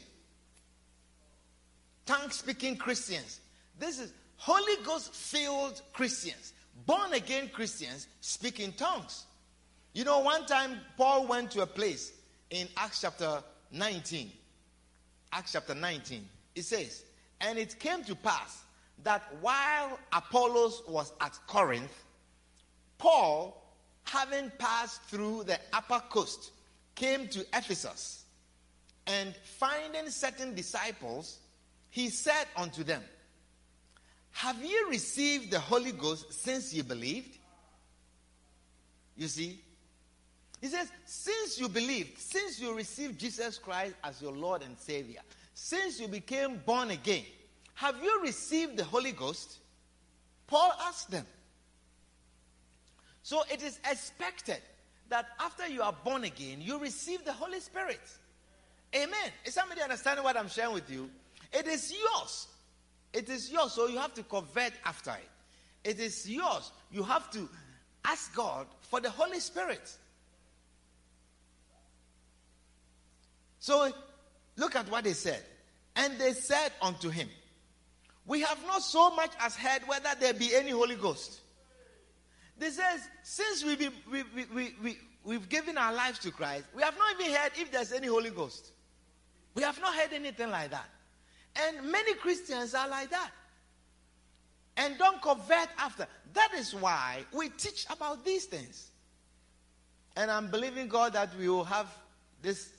[2.04, 3.40] Tongue speaking Christians.
[3.78, 6.52] This is Holy Ghost filled Christians,
[6.84, 9.24] born again Christians speaking tongues.
[9.94, 12.12] You know, one time Paul went to a place
[12.50, 14.30] in Acts chapter 19.
[15.32, 16.26] Acts chapter 19.
[16.54, 17.04] It says,
[17.40, 18.62] And it came to pass
[19.04, 21.92] that while Apollos was at Corinth,
[22.96, 23.62] Paul,
[24.04, 26.52] having passed through the upper coast,
[26.94, 28.24] came to Ephesus.
[29.06, 31.38] And finding certain disciples,
[31.90, 33.02] he said unto them,
[34.30, 37.36] Have you received the Holy Ghost since you believed?
[39.16, 39.60] You see,
[40.62, 45.20] he says, Since you believed, since you received Jesus Christ as your Lord and Savior,
[45.52, 47.24] since you became born again,
[47.74, 49.58] have you received the Holy Ghost?
[50.46, 51.26] Paul asked them.
[53.24, 54.58] So it is expected
[55.08, 58.00] that after you are born again, you receive the Holy Spirit.
[58.94, 59.30] Amen.
[59.44, 61.10] Is somebody understanding what I'm sharing with you?
[61.52, 62.46] It is yours.
[63.12, 65.88] It is yours, so you have to convert after it.
[65.90, 66.70] It is yours.
[66.92, 67.48] You have to
[68.04, 69.96] ask God for the Holy Spirit.
[73.62, 73.92] So
[74.56, 75.40] look at what they said.
[75.94, 77.28] And they said unto him,
[78.26, 81.38] we have not so much as heard whether there be any Holy Ghost.
[82.58, 86.64] They says, since we, be, we, we, we, we, we've given our lives to Christ,
[86.74, 88.72] we have not even heard if there's any Holy Ghost.
[89.54, 90.88] We have not heard anything like that.
[91.54, 93.30] And many Christians are like that.
[94.76, 96.08] And don't convert after.
[96.34, 98.90] That is why we teach about these things.
[100.16, 101.86] And I'm believing God that we will have
[102.42, 102.72] these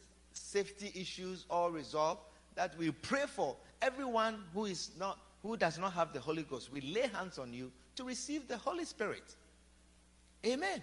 [0.54, 2.22] safety issues all resolved,
[2.56, 6.72] that we pray for everyone who is not who does not have the Holy Ghost,
[6.72, 9.36] we lay hands on you to receive the Holy Spirit.
[10.46, 10.82] Amen.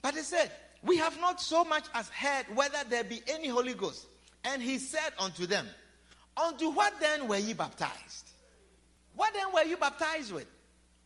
[0.00, 0.50] But he said,
[0.82, 4.06] We have not so much as heard whether there be any Holy Ghost.
[4.44, 5.66] And he said unto them,
[6.42, 8.30] Unto what then were ye baptized?
[9.14, 10.46] What then were you baptized with?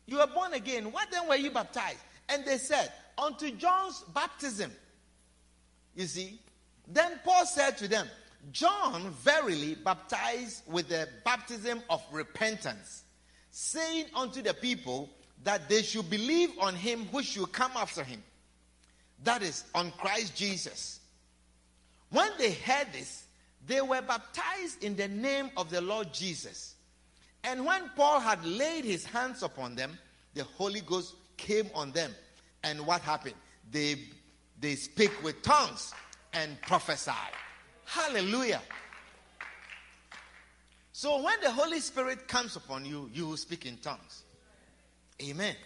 [0.06, 0.92] You were born again.
[0.92, 1.98] What then were you baptized?
[2.28, 4.70] And they said, Unto John's baptism.
[5.96, 6.38] You see?
[6.86, 8.06] Then Paul said to them,
[8.52, 13.02] John verily baptized with the baptism of repentance,
[13.50, 15.10] saying unto the people
[15.42, 18.22] that they should believe on him who should come after him,
[19.24, 21.00] that is, on Christ Jesus.
[22.10, 23.24] When they heard this,
[23.66, 26.74] they were baptized in the name of the Lord Jesus.
[27.42, 29.98] And when Paul had laid his hands upon them,
[30.34, 32.14] the Holy Ghost came on them.
[32.62, 33.34] And what happened?
[33.70, 33.96] They,
[34.60, 35.92] they speak with tongues
[36.36, 37.10] and prophesy.
[37.86, 38.60] Hallelujah.
[40.92, 44.22] So when the Holy Spirit comes upon you, you will speak in tongues.
[45.22, 45.56] Amen.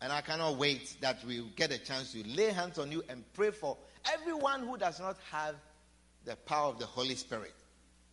[0.00, 3.24] And I cannot wait that we get a chance to lay hands on you and
[3.32, 3.76] pray for
[4.12, 5.56] everyone who does not have
[6.24, 7.54] the power of the Holy Spirit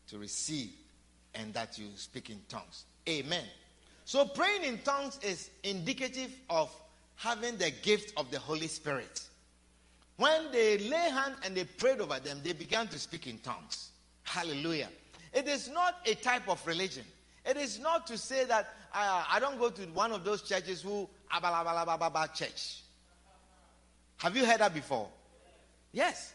[0.07, 0.71] to receive
[1.35, 2.85] and that you speak in tongues.
[3.07, 3.45] Amen.
[4.05, 6.73] So praying in tongues is indicative of
[7.15, 9.21] having the gift of the Holy Spirit.
[10.17, 13.89] When they lay hands and they prayed over them, they began to speak in tongues.
[14.23, 14.89] Hallelujah.
[15.33, 17.03] It is not a type of religion.
[17.45, 20.81] It is not to say that uh, I don't go to one of those churches
[20.81, 22.81] who abalabalababa church.
[24.17, 25.09] Have you heard that before?
[25.91, 26.33] Yes.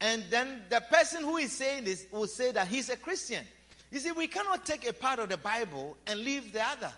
[0.00, 3.44] And then the person who is saying this will say that he's a Christian.
[3.92, 6.92] You see, we cannot take a part of the Bible and leave the other.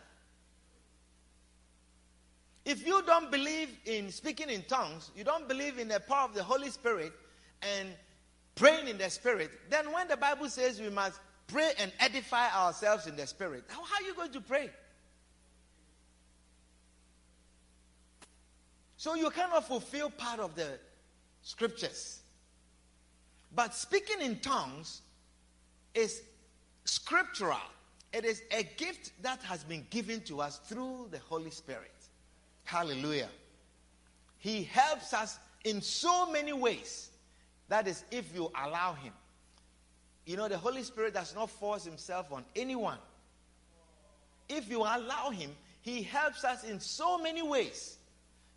[2.65, 6.35] If you don't believe in speaking in tongues, you don't believe in the power of
[6.35, 7.13] the Holy Spirit
[7.63, 7.89] and
[8.55, 13.07] praying in the Spirit, then when the Bible says we must pray and edify ourselves
[13.07, 14.71] in the Spirit, how, are you going to pray?
[18.97, 20.79] So you cannot fulfill part of the
[21.43, 22.21] scriptures.
[23.55, 25.03] But speaking in tongues
[25.95, 26.23] is
[26.85, 27.59] scriptural.
[28.13, 31.94] It is a gift that has been given to us through the Holy Spirit.
[32.65, 33.29] Hallelujah.
[34.39, 37.11] He helps us in so many ways.
[37.69, 39.13] That is, if you allow Him.
[40.27, 42.99] You know, the Holy Spirit does not force Himself on anyone.
[44.49, 45.51] If you allow Him,
[45.83, 47.99] He helps us in so many ways.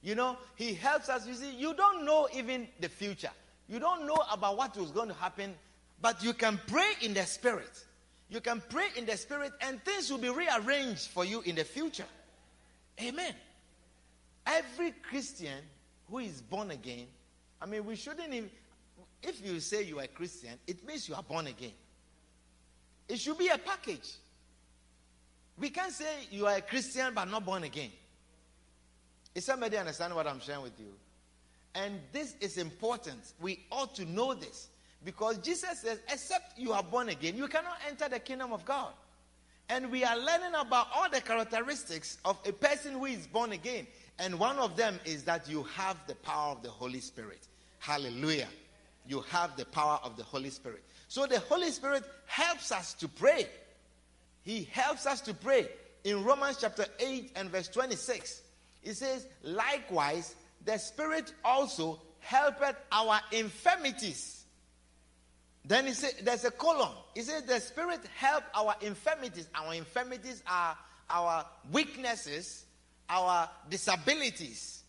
[0.01, 1.27] You know, He helps us.
[1.27, 3.31] You see, you don't know even the future,
[3.67, 5.53] you don't know about what was going to happen,
[6.01, 7.83] but you can pray in the Spirit.
[8.29, 11.63] You can pray in the Spirit, and things will be rearranged for you in the
[11.63, 12.05] future.
[13.01, 13.33] Amen.
[14.47, 15.59] Every Christian
[16.09, 17.07] who is born again,
[17.61, 18.49] I mean, we shouldn't even,
[19.21, 21.73] if you say you are a Christian, it means you are born again.
[23.09, 24.13] It should be a package.
[25.59, 27.91] We can't say you are a Christian but not born again.
[29.35, 30.93] Is somebody understand what I'm sharing with you?
[31.75, 33.19] And this is important.
[33.39, 34.69] We ought to know this
[35.03, 38.93] because Jesus says, except you are born again, you cannot enter the kingdom of God.
[39.69, 43.85] And we are learning about all the characteristics of a person who is born again.
[44.19, 47.47] And one of them is that you have the power of the Holy Spirit.
[47.79, 48.47] Hallelujah.
[49.07, 50.83] You have the power of the Holy Spirit.
[51.07, 53.47] So the Holy Spirit helps us to pray.
[54.43, 55.67] He helps us to pray.
[56.03, 58.41] In Romans chapter 8 and verse 26,
[58.83, 64.36] it says, Likewise, the Spirit also helpeth our infirmities.
[65.67, 66.91] Then he said, there's a colon.
[67.13, 69.49] He says, The Spirit help our infirmities.
[69.53, 70.77] Our infirmities are
[71.09, 72.65] our weaknesses
[73.09, 74.83] our disabilities,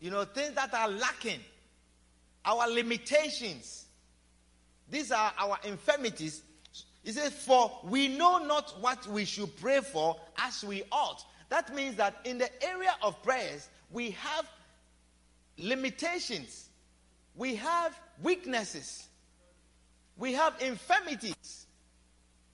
[0.00, 1.40] you know, things that are lacking,
[2.44, 3.86] our limitations.
[4.90, 6.42] These are our infirmities.
[7.02, 11.24] He says, For we know not what we should pray for as we ought.
[11.48, 14.46] That means that in the area of prayers, we have
[15.58, 16.68] limitations,
[17.36, 19.06] we have weaknesses,
[20.16, 21.66] we have infirmities.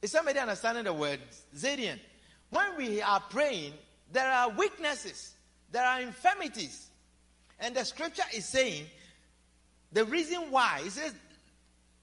[0.01, 1.21] Is somebody understanding the word?
[1.57, 1.99] Zadian.
[2.51, 3.73] When we are praying,
[4.13, 5.35] there are weaknesses,
[5.71, 6.89] there are infirmities.
[7.59, 8.87] And the scripture is saying
[9.93, 11.15] the reason why, it says,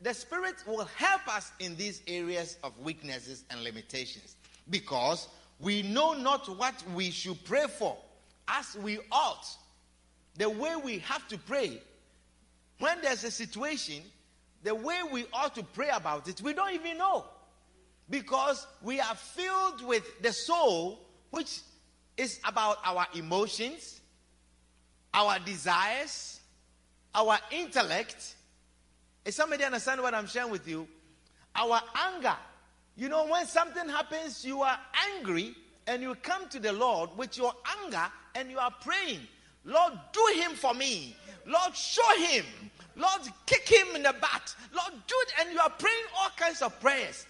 [0.02, 4.38] the Spirit will help us in these areas of weaknesses and limitations
[4.70, 5.28] because
[5.60, 7.98] we know not what we should pray for
[8.48, 9.46] as we ought.
[10.36, 11.82] The way we have to pray,
[12.80, 14.02] when there's a situation,
[14.64, 17.26] the way we ought to pray about it, we don't even know
[18.10, 21.00] because we are filled with the soul,
[21.30, 21.60] which
[22.18, 24.02] is about our emotions,
[25.14, 26.40] our desires,
[27.14, 28.36] our intellect.
[29.26, 30.88] Is somebody understand what I'm sharing with you?
[31.56, 31.82] Our
[32.14, 32.36] anger.
[32.96, 34.78] You know, when something happens, you are
[35.16, 35.56] angry
[35.88, 37.54] and you come to the Lord with your
[37.84, 38.06] anger
[38.36, 39.20] and you are praying,
[39.66, 41.16] Lord, do him for me.
[41.46, 42.46] Lord, show him.
[43.00, 44.56] Lord, kick him in the butt.
[44.76, 45.34] Lord, do it.
[45.40, 47.26] And you are praying all kinds of prayers.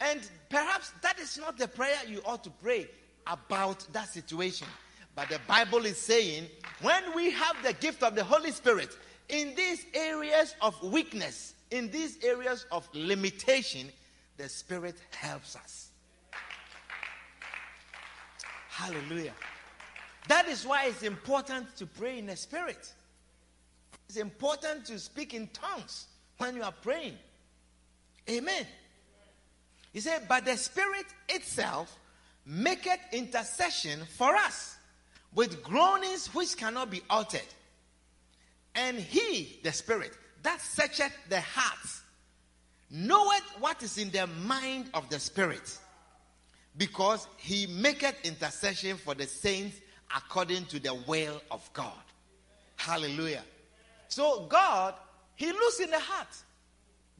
[0.00, 2.88] And perhaps that is not the prayer you ought to pray
[3.26, 4.66] about that situation.
[5.14, 6.46] But the Bible is saying
[6.80, 8.96] when we have the gift of the Holy Spirit
[9.28, 13.88] in these areas of weakness, in these areas of limitation,
[14.38, 15.90] the Spirit helps us.
[18.70, 19.34] Hallelujah.
[20.28, 22.90] That is why it's important to pray in the Spirit.
[24.10, 26.08] It's important to speak in tongues
[26.38, 27.16] when you are praying.
[28.28, 28.66] Amen.
[29.92, 31.96] He said, but the Spirit itself
[32.44, 34.74] maketh intercession for us
[35.32, 37.46] with groanings which cannot be uttered.
[38.74, 40.10] And he, the Spirit,
[40.42, 42.02] that searcheth the hearts,
[42.90, 45.78] knoweth what is in the mind of the Spirit,
[46.76, 49.80] because he maketh intercession for the saints
[50.16, 51.92] according to the will of God.
[52.74, 53.44] Hallelujah.
[54.10, 54.94] So God,
[55.36, 56.36] he looks in the heart.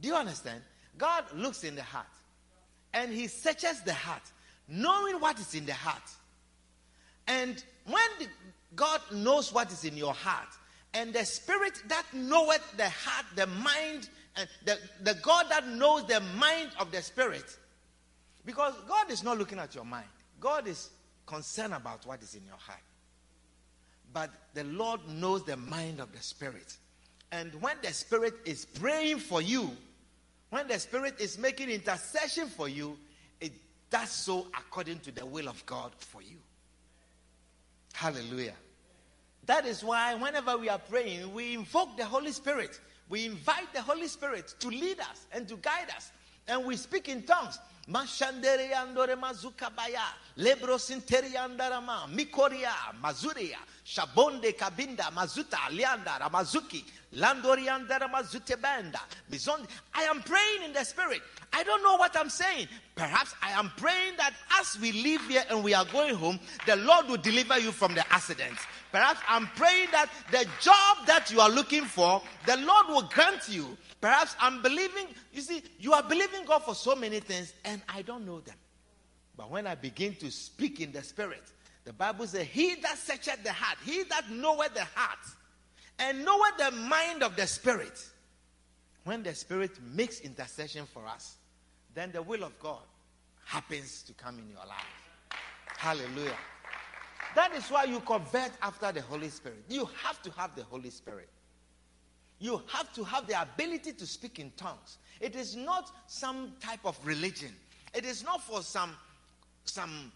[0.01, 0.61] Do you understand?
[0.99, 2.07] God looks in the heart
[2.93, 4.23] and he searches the heart
[4.69, 6.03] knowing what is in the heart.
[7.27, 8.27] And when the,
[8.75, 10.49] God knows what is in your heart,
[10.93, 16.07] and the spirit that knoweth the heart, the mind, and the, the God that knows
[16.07, 17.57] the mind of the spirit,
[18.45, 20.09] because God is not looking at your mind,
[20.41, 20.91] God is
[21.27, 22.81] concerned about what is in your heart.
[24.13, 26.77] But the Lord knows the mind of the spirit.
[27.33, 29.71] And when the spirit is praying for you,
[30.51, 32.99] when the spirit is making intercession for you,
[33.41, 33.53] it
[33.89, 36.39] does so according to the will of God for you.
[37.93, 38.55] Hallelujah.
[39.47, 42.81] That is why whenever we are praying, we invoke the Holy Spirit.
[43.09, 46.11] We invite the Holy Spirit to lead us and to guide us.
[46.49, 47.59] And we speak in tongues.
[50.37, 52.73] Lebro sinteriandarama, mikoria,
[53.03, 56.85] mazuria, shabonde kabinda, mazuta, lianda, ramazuki,
[57.17, 59.01] landoriandara zutebanda,
[59.31, 59.67] bizon.
[59.95, 61.21] I am praying in the spirit.
[61.53, 62.69] I don't know what I'm saying.
[62.95, 66.77] Perhaps I am praying that as we leave here and we are going home, the
[66.77, 68.63] Lord will deliver you from the accidents.
[68.93, 73.49] Perhaps I'm praying that the job that you are looking for, the Lord will grant
[73.49, 73.77] you.
[74.01, 78.03] Perhaps I'm believing, you see, you are believing God for so many things and I
[78.03, 78.57] don't know them.
[79.37, 81.43] But when I begin to speak in the spirit,
[81.85, 85.19] the Bible says, He that searcheth the heart, he that knoweth the heart,
[85.99, 88.07] and knoweth the mind of the spirit.
[89.05, 91.37] When the spirit makes intercession for us,
[91.95, 92.83] then the will of God
[93.45, 95.39] happens to come in your life.
[95.77, 96.37] Hallelujah.
[97.35, 99.65] That is why you convert after the Holy Spirit.
[99.69, 101.29] You have to have the Holy Spirit.
[102.41, 104.99] You have to have the ability to speak in tongues.
[105.21, 107.55] It is not some type of religion.
[107.95, 108.97] It is not for some
[109.65, 110.11] some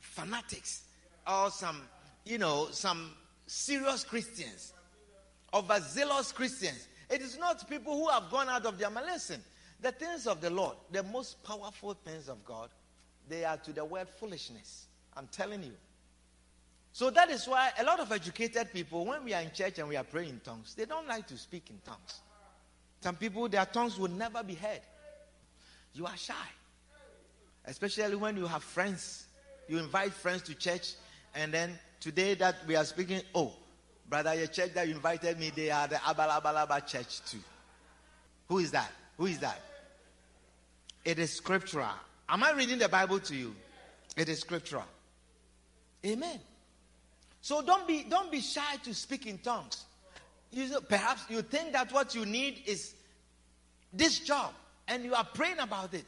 [0.00, 0.82] fanatics
[1.26, 1.82] or some
[2.24, 3.10] you know some
[3.46, 4.74] serious Christians
[5.52, 6.88] overzealous Christians.
[7.08, 9.42] It is not people who have gone out of their listen.
[9.80, 12.68] The things of the Lord, the most powerful things of God,
[13.28, 14.86] they are to the word foolishness.
[15.16, 15.72] I'm telling you.
[16.92, 19.88] So that is why a lot of educated people, when we are in church and
[19.88, 22.20] we are praying in tongues, they don't like to speak in tongues.
[23.00, 24.80] Some people, their tongues will never be heard.
[25.94, 26.34] You are shy.
[27.64, 29.26] Especially when you have friends.
[29.68, 30.94] You invite friends to church,
[31.34, 33.52] and then today that we are speaking, oh,
[34.08, 37.38] brother, your church that you invited me, they are the Abalabalaba church too.
[38.48, 38.90] Who is that?
[39.16, 39.60] Who is that?
[41.04, 41.86] It is scriptural.
[42.28, 43.54] Am I reading the Bible to you?
[44.16, 44.84] It is scriptural.
[46.04, 46.40] Amen.
[47.40, 49.84] So don't be don't be shy to speak in tongues.
[50.52, 52.94] You, perhaps you think that what you need is
[53.92, 54.52] this job,
[54.88, 56.04] and you are praying about it.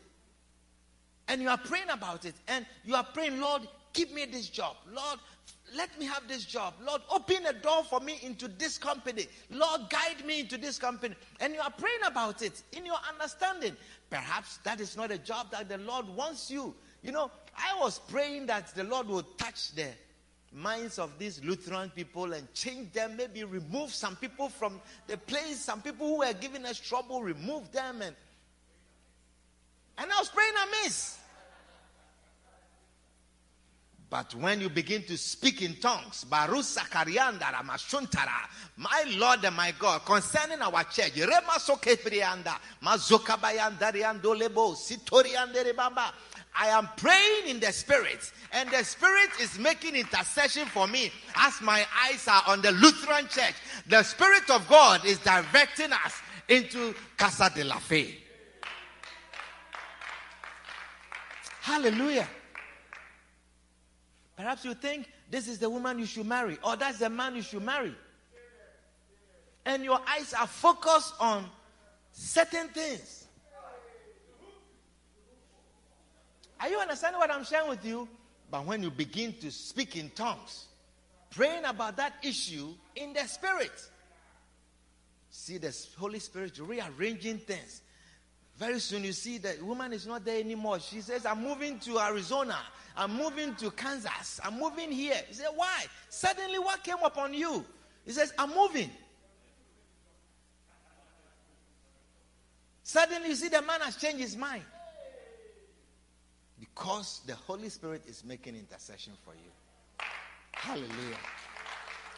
[1.28, 3.62] And you are praying about it, and you are praying, Lord,
[3.92, 4.76] give me this job.
[4.92, 5.20] Lord,
[5.74, 6.74] let me have this job.
[6.84, 9.26] Lord, open a door for me into this company.
[9.50, 11.14] Lord, guide me into this company.
[11.40, 13.76] And you are praying about it in your understanding.
[14.10, 16.74] Perhaps that is not a job that the Lord wants you.
[17.02, 19.88] You know, I was praying that the Lord would touch the
[20.54, 25.60] minds of these Lutheran people and change them, maybe remove some people from the place,
[25.60, 28.02] some people who were giving us trouble, remove them.
[28.02, 28.14] And,
[29.98, 31.18] and I was praying amiss.
[34.12, 36.64] But when you begin to speak in tongues, my Lord
[39.42, 46.12] and my God, concerning our church, Rema Sokeprianda, Mazokabayandariando Lebo, Sitorianderebamba.
[46.54, 51.60] I am praying in the spirit, and the spirit is making intercession for me as
[51.62, 53.54] my eyes are on the Lutheran church.
[53.86, 58.18] The spirit of God is directing us into Casa de la Fe.
[61.62, 62.28] Hallelujah.
[64.36, 67.42] Perhaps you think this is the woman you should marry, or that's the man you
[67.42, 67.94] should marry.
[69.64, 71.46] And your eyes are focused on
[72.12, 73.21] certain things.
[76.62, 78.08] Are you understanding what I'm sharing with you?
[78.48, 80.66] But when you begin to speak in tongues,
[81.30, 83.72] praying about that issue in the spirit,
[85.28, 87.82] see the Holy Spirit rearranging things.
[88.58, 90.78] Very soon you see that woman is not there anymore.
[90.78, 92.58] She says, I'm moving to Arizona.
[92.96, 94.38] I'm moving to Kansas.
[94.44, 95.16] I'm moving here.
[95.26, 95.86] He said, Why?
[96.10, 97.64] Suddenly, what came upon you?
[98.04, 98.90] He says, I'm moving.
[102.84, 104.62] Suddenly, you see the man has changed his mind.
[106.62, 109.50] Because the Holy Spirit is making intercession for you.
[110.52, 111.18] Hallelujah.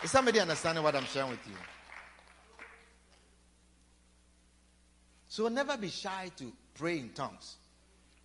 [0.03, 1.57] Is somebody understanding what I'm sharing with you?
[5.29, 7.57] So never be shy to pray in tongues.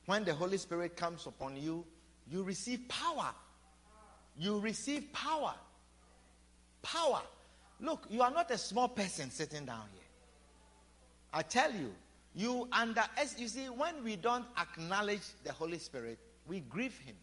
[0.08, 1.86] When the Holy Spirit comes upon you,
[2.30, 3.30] you receive power.
[4.38, 5.54] You receive power.
[6.82, 7.22] Power.
[7.80, 10.04] Look, you are not a small person sitting down here.
[11.34, 11.94] I tell you,
[12.36, 13.04] you under
[13.38, 17.16] you see, when we don't acknowledge the Holy Spirit, we grieve him.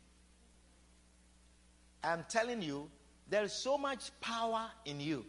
[2.03, 2.89] I'm telling you,
[3.29, 5.25] there is so much power in you.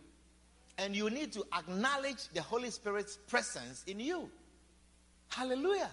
[0.78, 4.30] And you need to acknowledge the Holy Spirit's presence in you.
[5.30, 5.90] Hallelujah.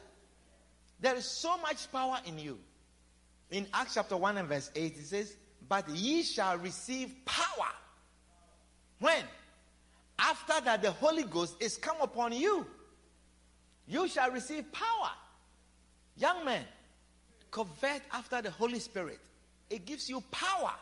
[1.01, 2.59] There is so much power in you.
[3.51, 5.37] In Acts chapter 1 and verse 8, it says,
[5.69, 7.69] But ye shall receive power.
[8.99, 9.23] When?
[10.19, 12.67] After that, the Holy Ghost is come upon you.
[13.87, 15.11] You shall receive power.
[16.17, 16.63] Young men,
[17.51, 19.21] convert after the Holy Spirit.
[19.71, 20.73] It gives you power.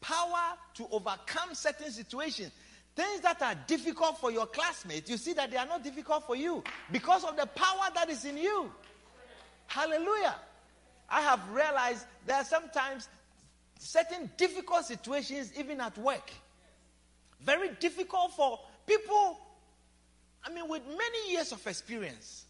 [0.00, 2.50] Power to overcome certain situations.
[2.94, 6.36] Things that are difficult for your classmates, you see that they are not difficult for
[6.36, 8.70] you because of the power that is in you.
[9.66, 10.34] Hallelujah.
[11.08, 13.08] I have realized there are sometimes
[13.78, 16.30] certain difficult situations, even at work.
[17.40, 19.38] Very difficult for people,
[20.44, 22.44] I mean, with many years of experience.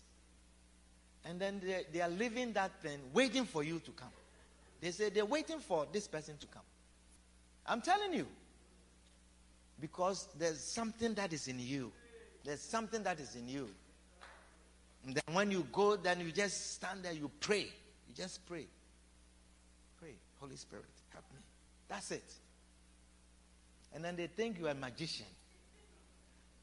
[1.24, 4.10] And then they, they are living that thing, waiting for you to come.
[4.80, 6.62] They say they're waiting for this person to come.
[7.66, 8.26] I'm telling you.
[9.80, 11.92] Because there's something that is in you.
[12.44, 13.68] There's something that is in you.
[15.04, 17.66] And then when you go, then you just stand there, you pray.
[18.08, 18.66] You just pray.
[20.00, 20.14] Pray.
[20.40, 21.40] Holy Spirit, help me.
[21.88, 22.34] That's it.
[23.94, 25.26] And then they think you're a magician.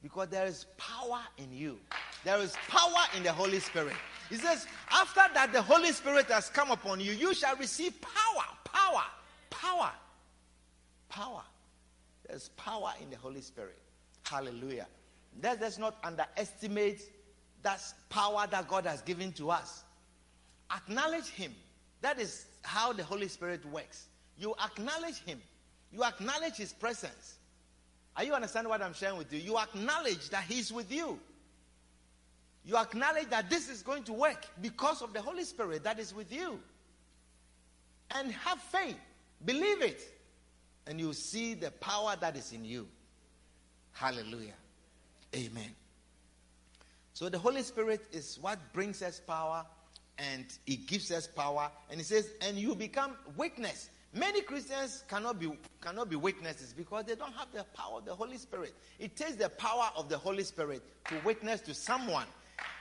[0.02, 1.78] Because there is power in you.
[2.24, 3.96] There is power in the Holy Spirit.
[4.30, 8.46] He says, after that the Holy Spirit has come upon you, you shall receive power,
[8.64, 9.04] power,
[9.50, 9.92] power,
[11.10, 11.42] power.
[12.28, 13.80] There's power in the Holy Spirit.
[14.24, 14.88] Hallelujah.
[15.42, 17.02] Let us not underestimate
[17.64, 19.84] that power that God has given to us.
[20.74, 21.54] Acknowledge Him.
[22.02, 24.08] That is how the Holy Spirit works.
[24.38, 25.42] You acknowledge Him,
[25.92, 27.39] you acknowledge His presence.
[28.16, 29.40] Are you understanding what I'm sharing with you?
[29.40, 31.20] You acknowledge that He's with you.
[32.66, 36.14] You acknowledge that this is going to work because of the Holy Spirit that is
[36.14, 36.60] with you.
[38.16, 38.98] And have faith,
[39.46, 40.02] believe it,
[40.88, 42.88] and you see the power that is in you.
[43.92, 44.54] Hallelujah.
[45.36, 45.76] Amen.
[47.14, 49.66] So the Holy Spirit is what brings us power
[50.18, 51.70] and He gives us power.
[51.90, 53.90] And he says, and you become witness.
[54.14, 55.52] Many Christians cannot be
[55.82, 58.74] cannot be witnesses because they don't have the power of the Holy Spirit.
[58.98, 62.26] It takes the power of the Holy Spirit to witness to someone.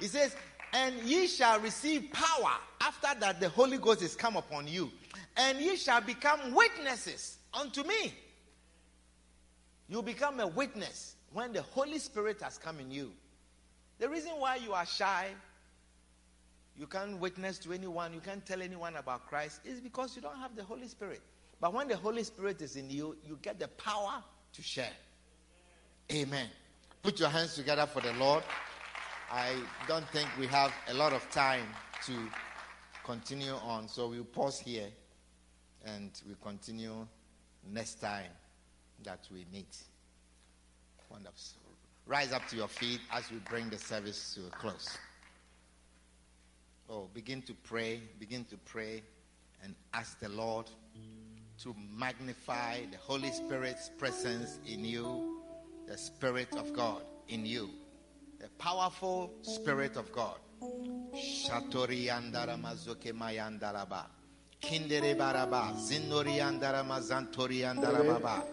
[0.01, 0.35] He says,
[0.73, 4.91] and ye shall receive power after that the Holy Ghost is come upon you,
[5.37, 8.15] and ye shall become witnesses unto me.
[9.89, 13.13] You become a witness when the Holy Spirit has come in you.
[13.99, 15.29] The reason why you are shy,
[16.79, 20.39] you can't witness to anyone, you can't tell anyone about Christ, is because you don't
[20.39, 21.21] have the Holy Spirit.
[21.61, 24.23] But when the Holy Spirit is in you, you get the power
[24.53, 24.93] to share.
[26.13, 26.47] Amen.
[27.03, 28.45] Put your hands together for the Lord.
[29.31, 29.57] I
[29.89, 31.67] don't think we have a lot of time
[32.07, 32.13] to
[33.05, 34.87] continue on, so we'll pause here
[35.85, 37.07] and we'll continue
[37.73, 38.31] next time
[39.03, 39.77] that we meet.
[42.07, 44.97] Rise up to your feet as we bring the service to a close.
[46.91, 49.03] Oh, begin to pray, begin to pray
[49.63, 50.71] and ask the Lord
[51.63, 55.43] to magnify the Holy Spirit's presence in you,
[55.87, 57.69] the Spirit of God in you,
[58.41, 60.39] the powerful Spirit of God.
[64.63, 65.75] Kindere baraba.
[65.77, 67.01] Zinori andarama.
[67.01, 68.45] Mashantoli andala barababa.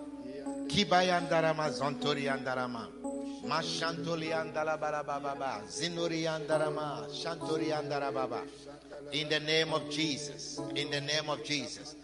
[0.67, 3.04] Zinuri andarama.
[9.11, 10.59] In the name of Jesus.
[10.75, 11.95] In the name of Jesus.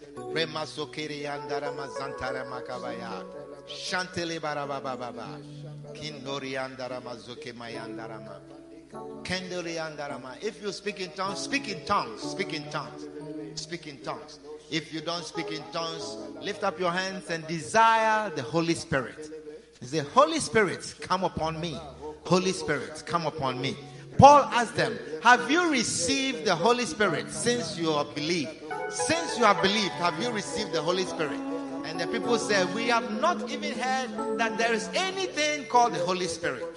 [10.40, 12.22] If you speak in tongues, speak in tongues.
[12.22, 13.08] Speak in tongues.
[13.54, 14.38] Speak in tongues.
[14.70, 19.41] If you don't speak in tongues, lift up your hands and desire the Holy Spirit.
[19.82, 21.78] Say, Holy Spirit, come upon me.
[22.24, 23.76] Holy Spirit, come upon me.
[24.16, 28.50] Paul asked them, Have you received the Holy Spirit since you have believed?
[28.88, 31.40] Since you have believed, have you received the Holy Spirit?
[31.84, 35.98] And the people said, We have not even heard that there is anything called the
[35.98, 36.76] Holy Spirit.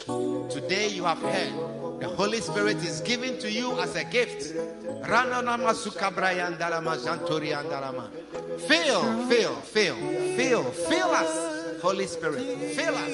[0.49, 1.53] Today you have heard.
[1.99, 4.53] The Holy Spirit is given to you as a gift.
[8.67, 9.95] Fill, fill, fill,
[10.35, 12.41] fill, fill us, Holy Spirit.
[12.75, 13.09] Fill us,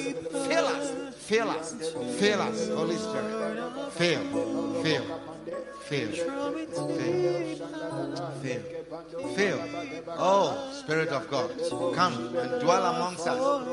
[0.46, 1.74] fill us, fill us,
[2.18, 3.92] fill us, Holy Spirit.
[3.92, 4.22] Fill,
[4.82, 5.04] fill,
[5.82, 6.12] fill,
[9.34, 9.60] fill.
[10.08, 11.50] Oh, Spirit of God,
[11.94, 13.68] come and dwell amongst us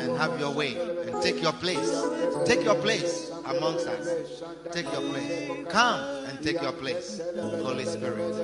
[0.00, 0.76] and have your way
[1.06, 2.02] and take your place.
[2.44, 4.42] Take your place amongst us.
[4.72, 5.66] Take your place.
[5.68, 8.34] Come and take your place, Holy Spirit,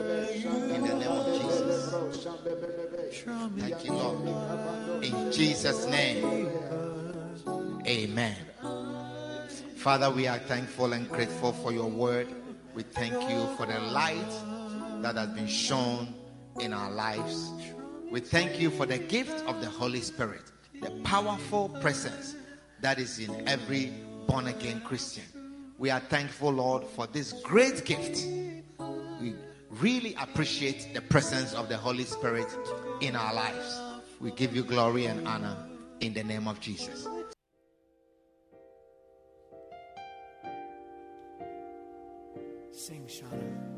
[0.44, 2.26] in the name of Jesus.
[3.58, 5.04] Thank you, Lord.
[5.04, 6.48] In Jesus' name,
[7.86, 8.36] amen.
[9.76, 12.28] Father, we are thankful and grateful for your word.
[12.74, 16.14] We thank you for the light that has been shown
[16.60, 17.50] in our lives.
[18.10, 20.42] We thank you for the gift of the Holy Spirit,
[20.80, 22.36] the powerful presence
[22.80, 23.92] that is in every
[24.26, 25.24] born again Christian.
[25.78, 28.24] We are thankful, Lord, for this great gift.
[29.20, 29.34] We
[29.70, 32.46] really appreciate the presence of the Holy Spirit
[33.00, 33.80] in our lives.
[34.20, 35.56] We give you glory and honor
[36.00, 37.08] in the name of Jesus.
[42.70, 43.73] Sing, Shauna.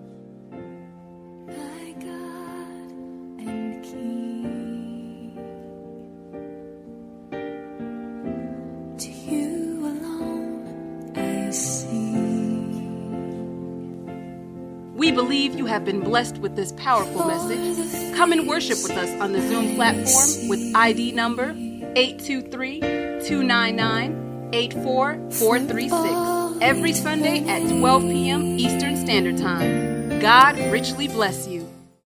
[14.96, 18.16] We believe you have been blessed with this powerful message.
[18.16, 21.54] Come and worship with us on the Zoom platform with ID number
[21.94, 28.58] 823 299 84436 every Sunday at 12 p.m.
[28.58, 30.18] Eastern Standard Time.
[30.18, 31.55] God richly bless you.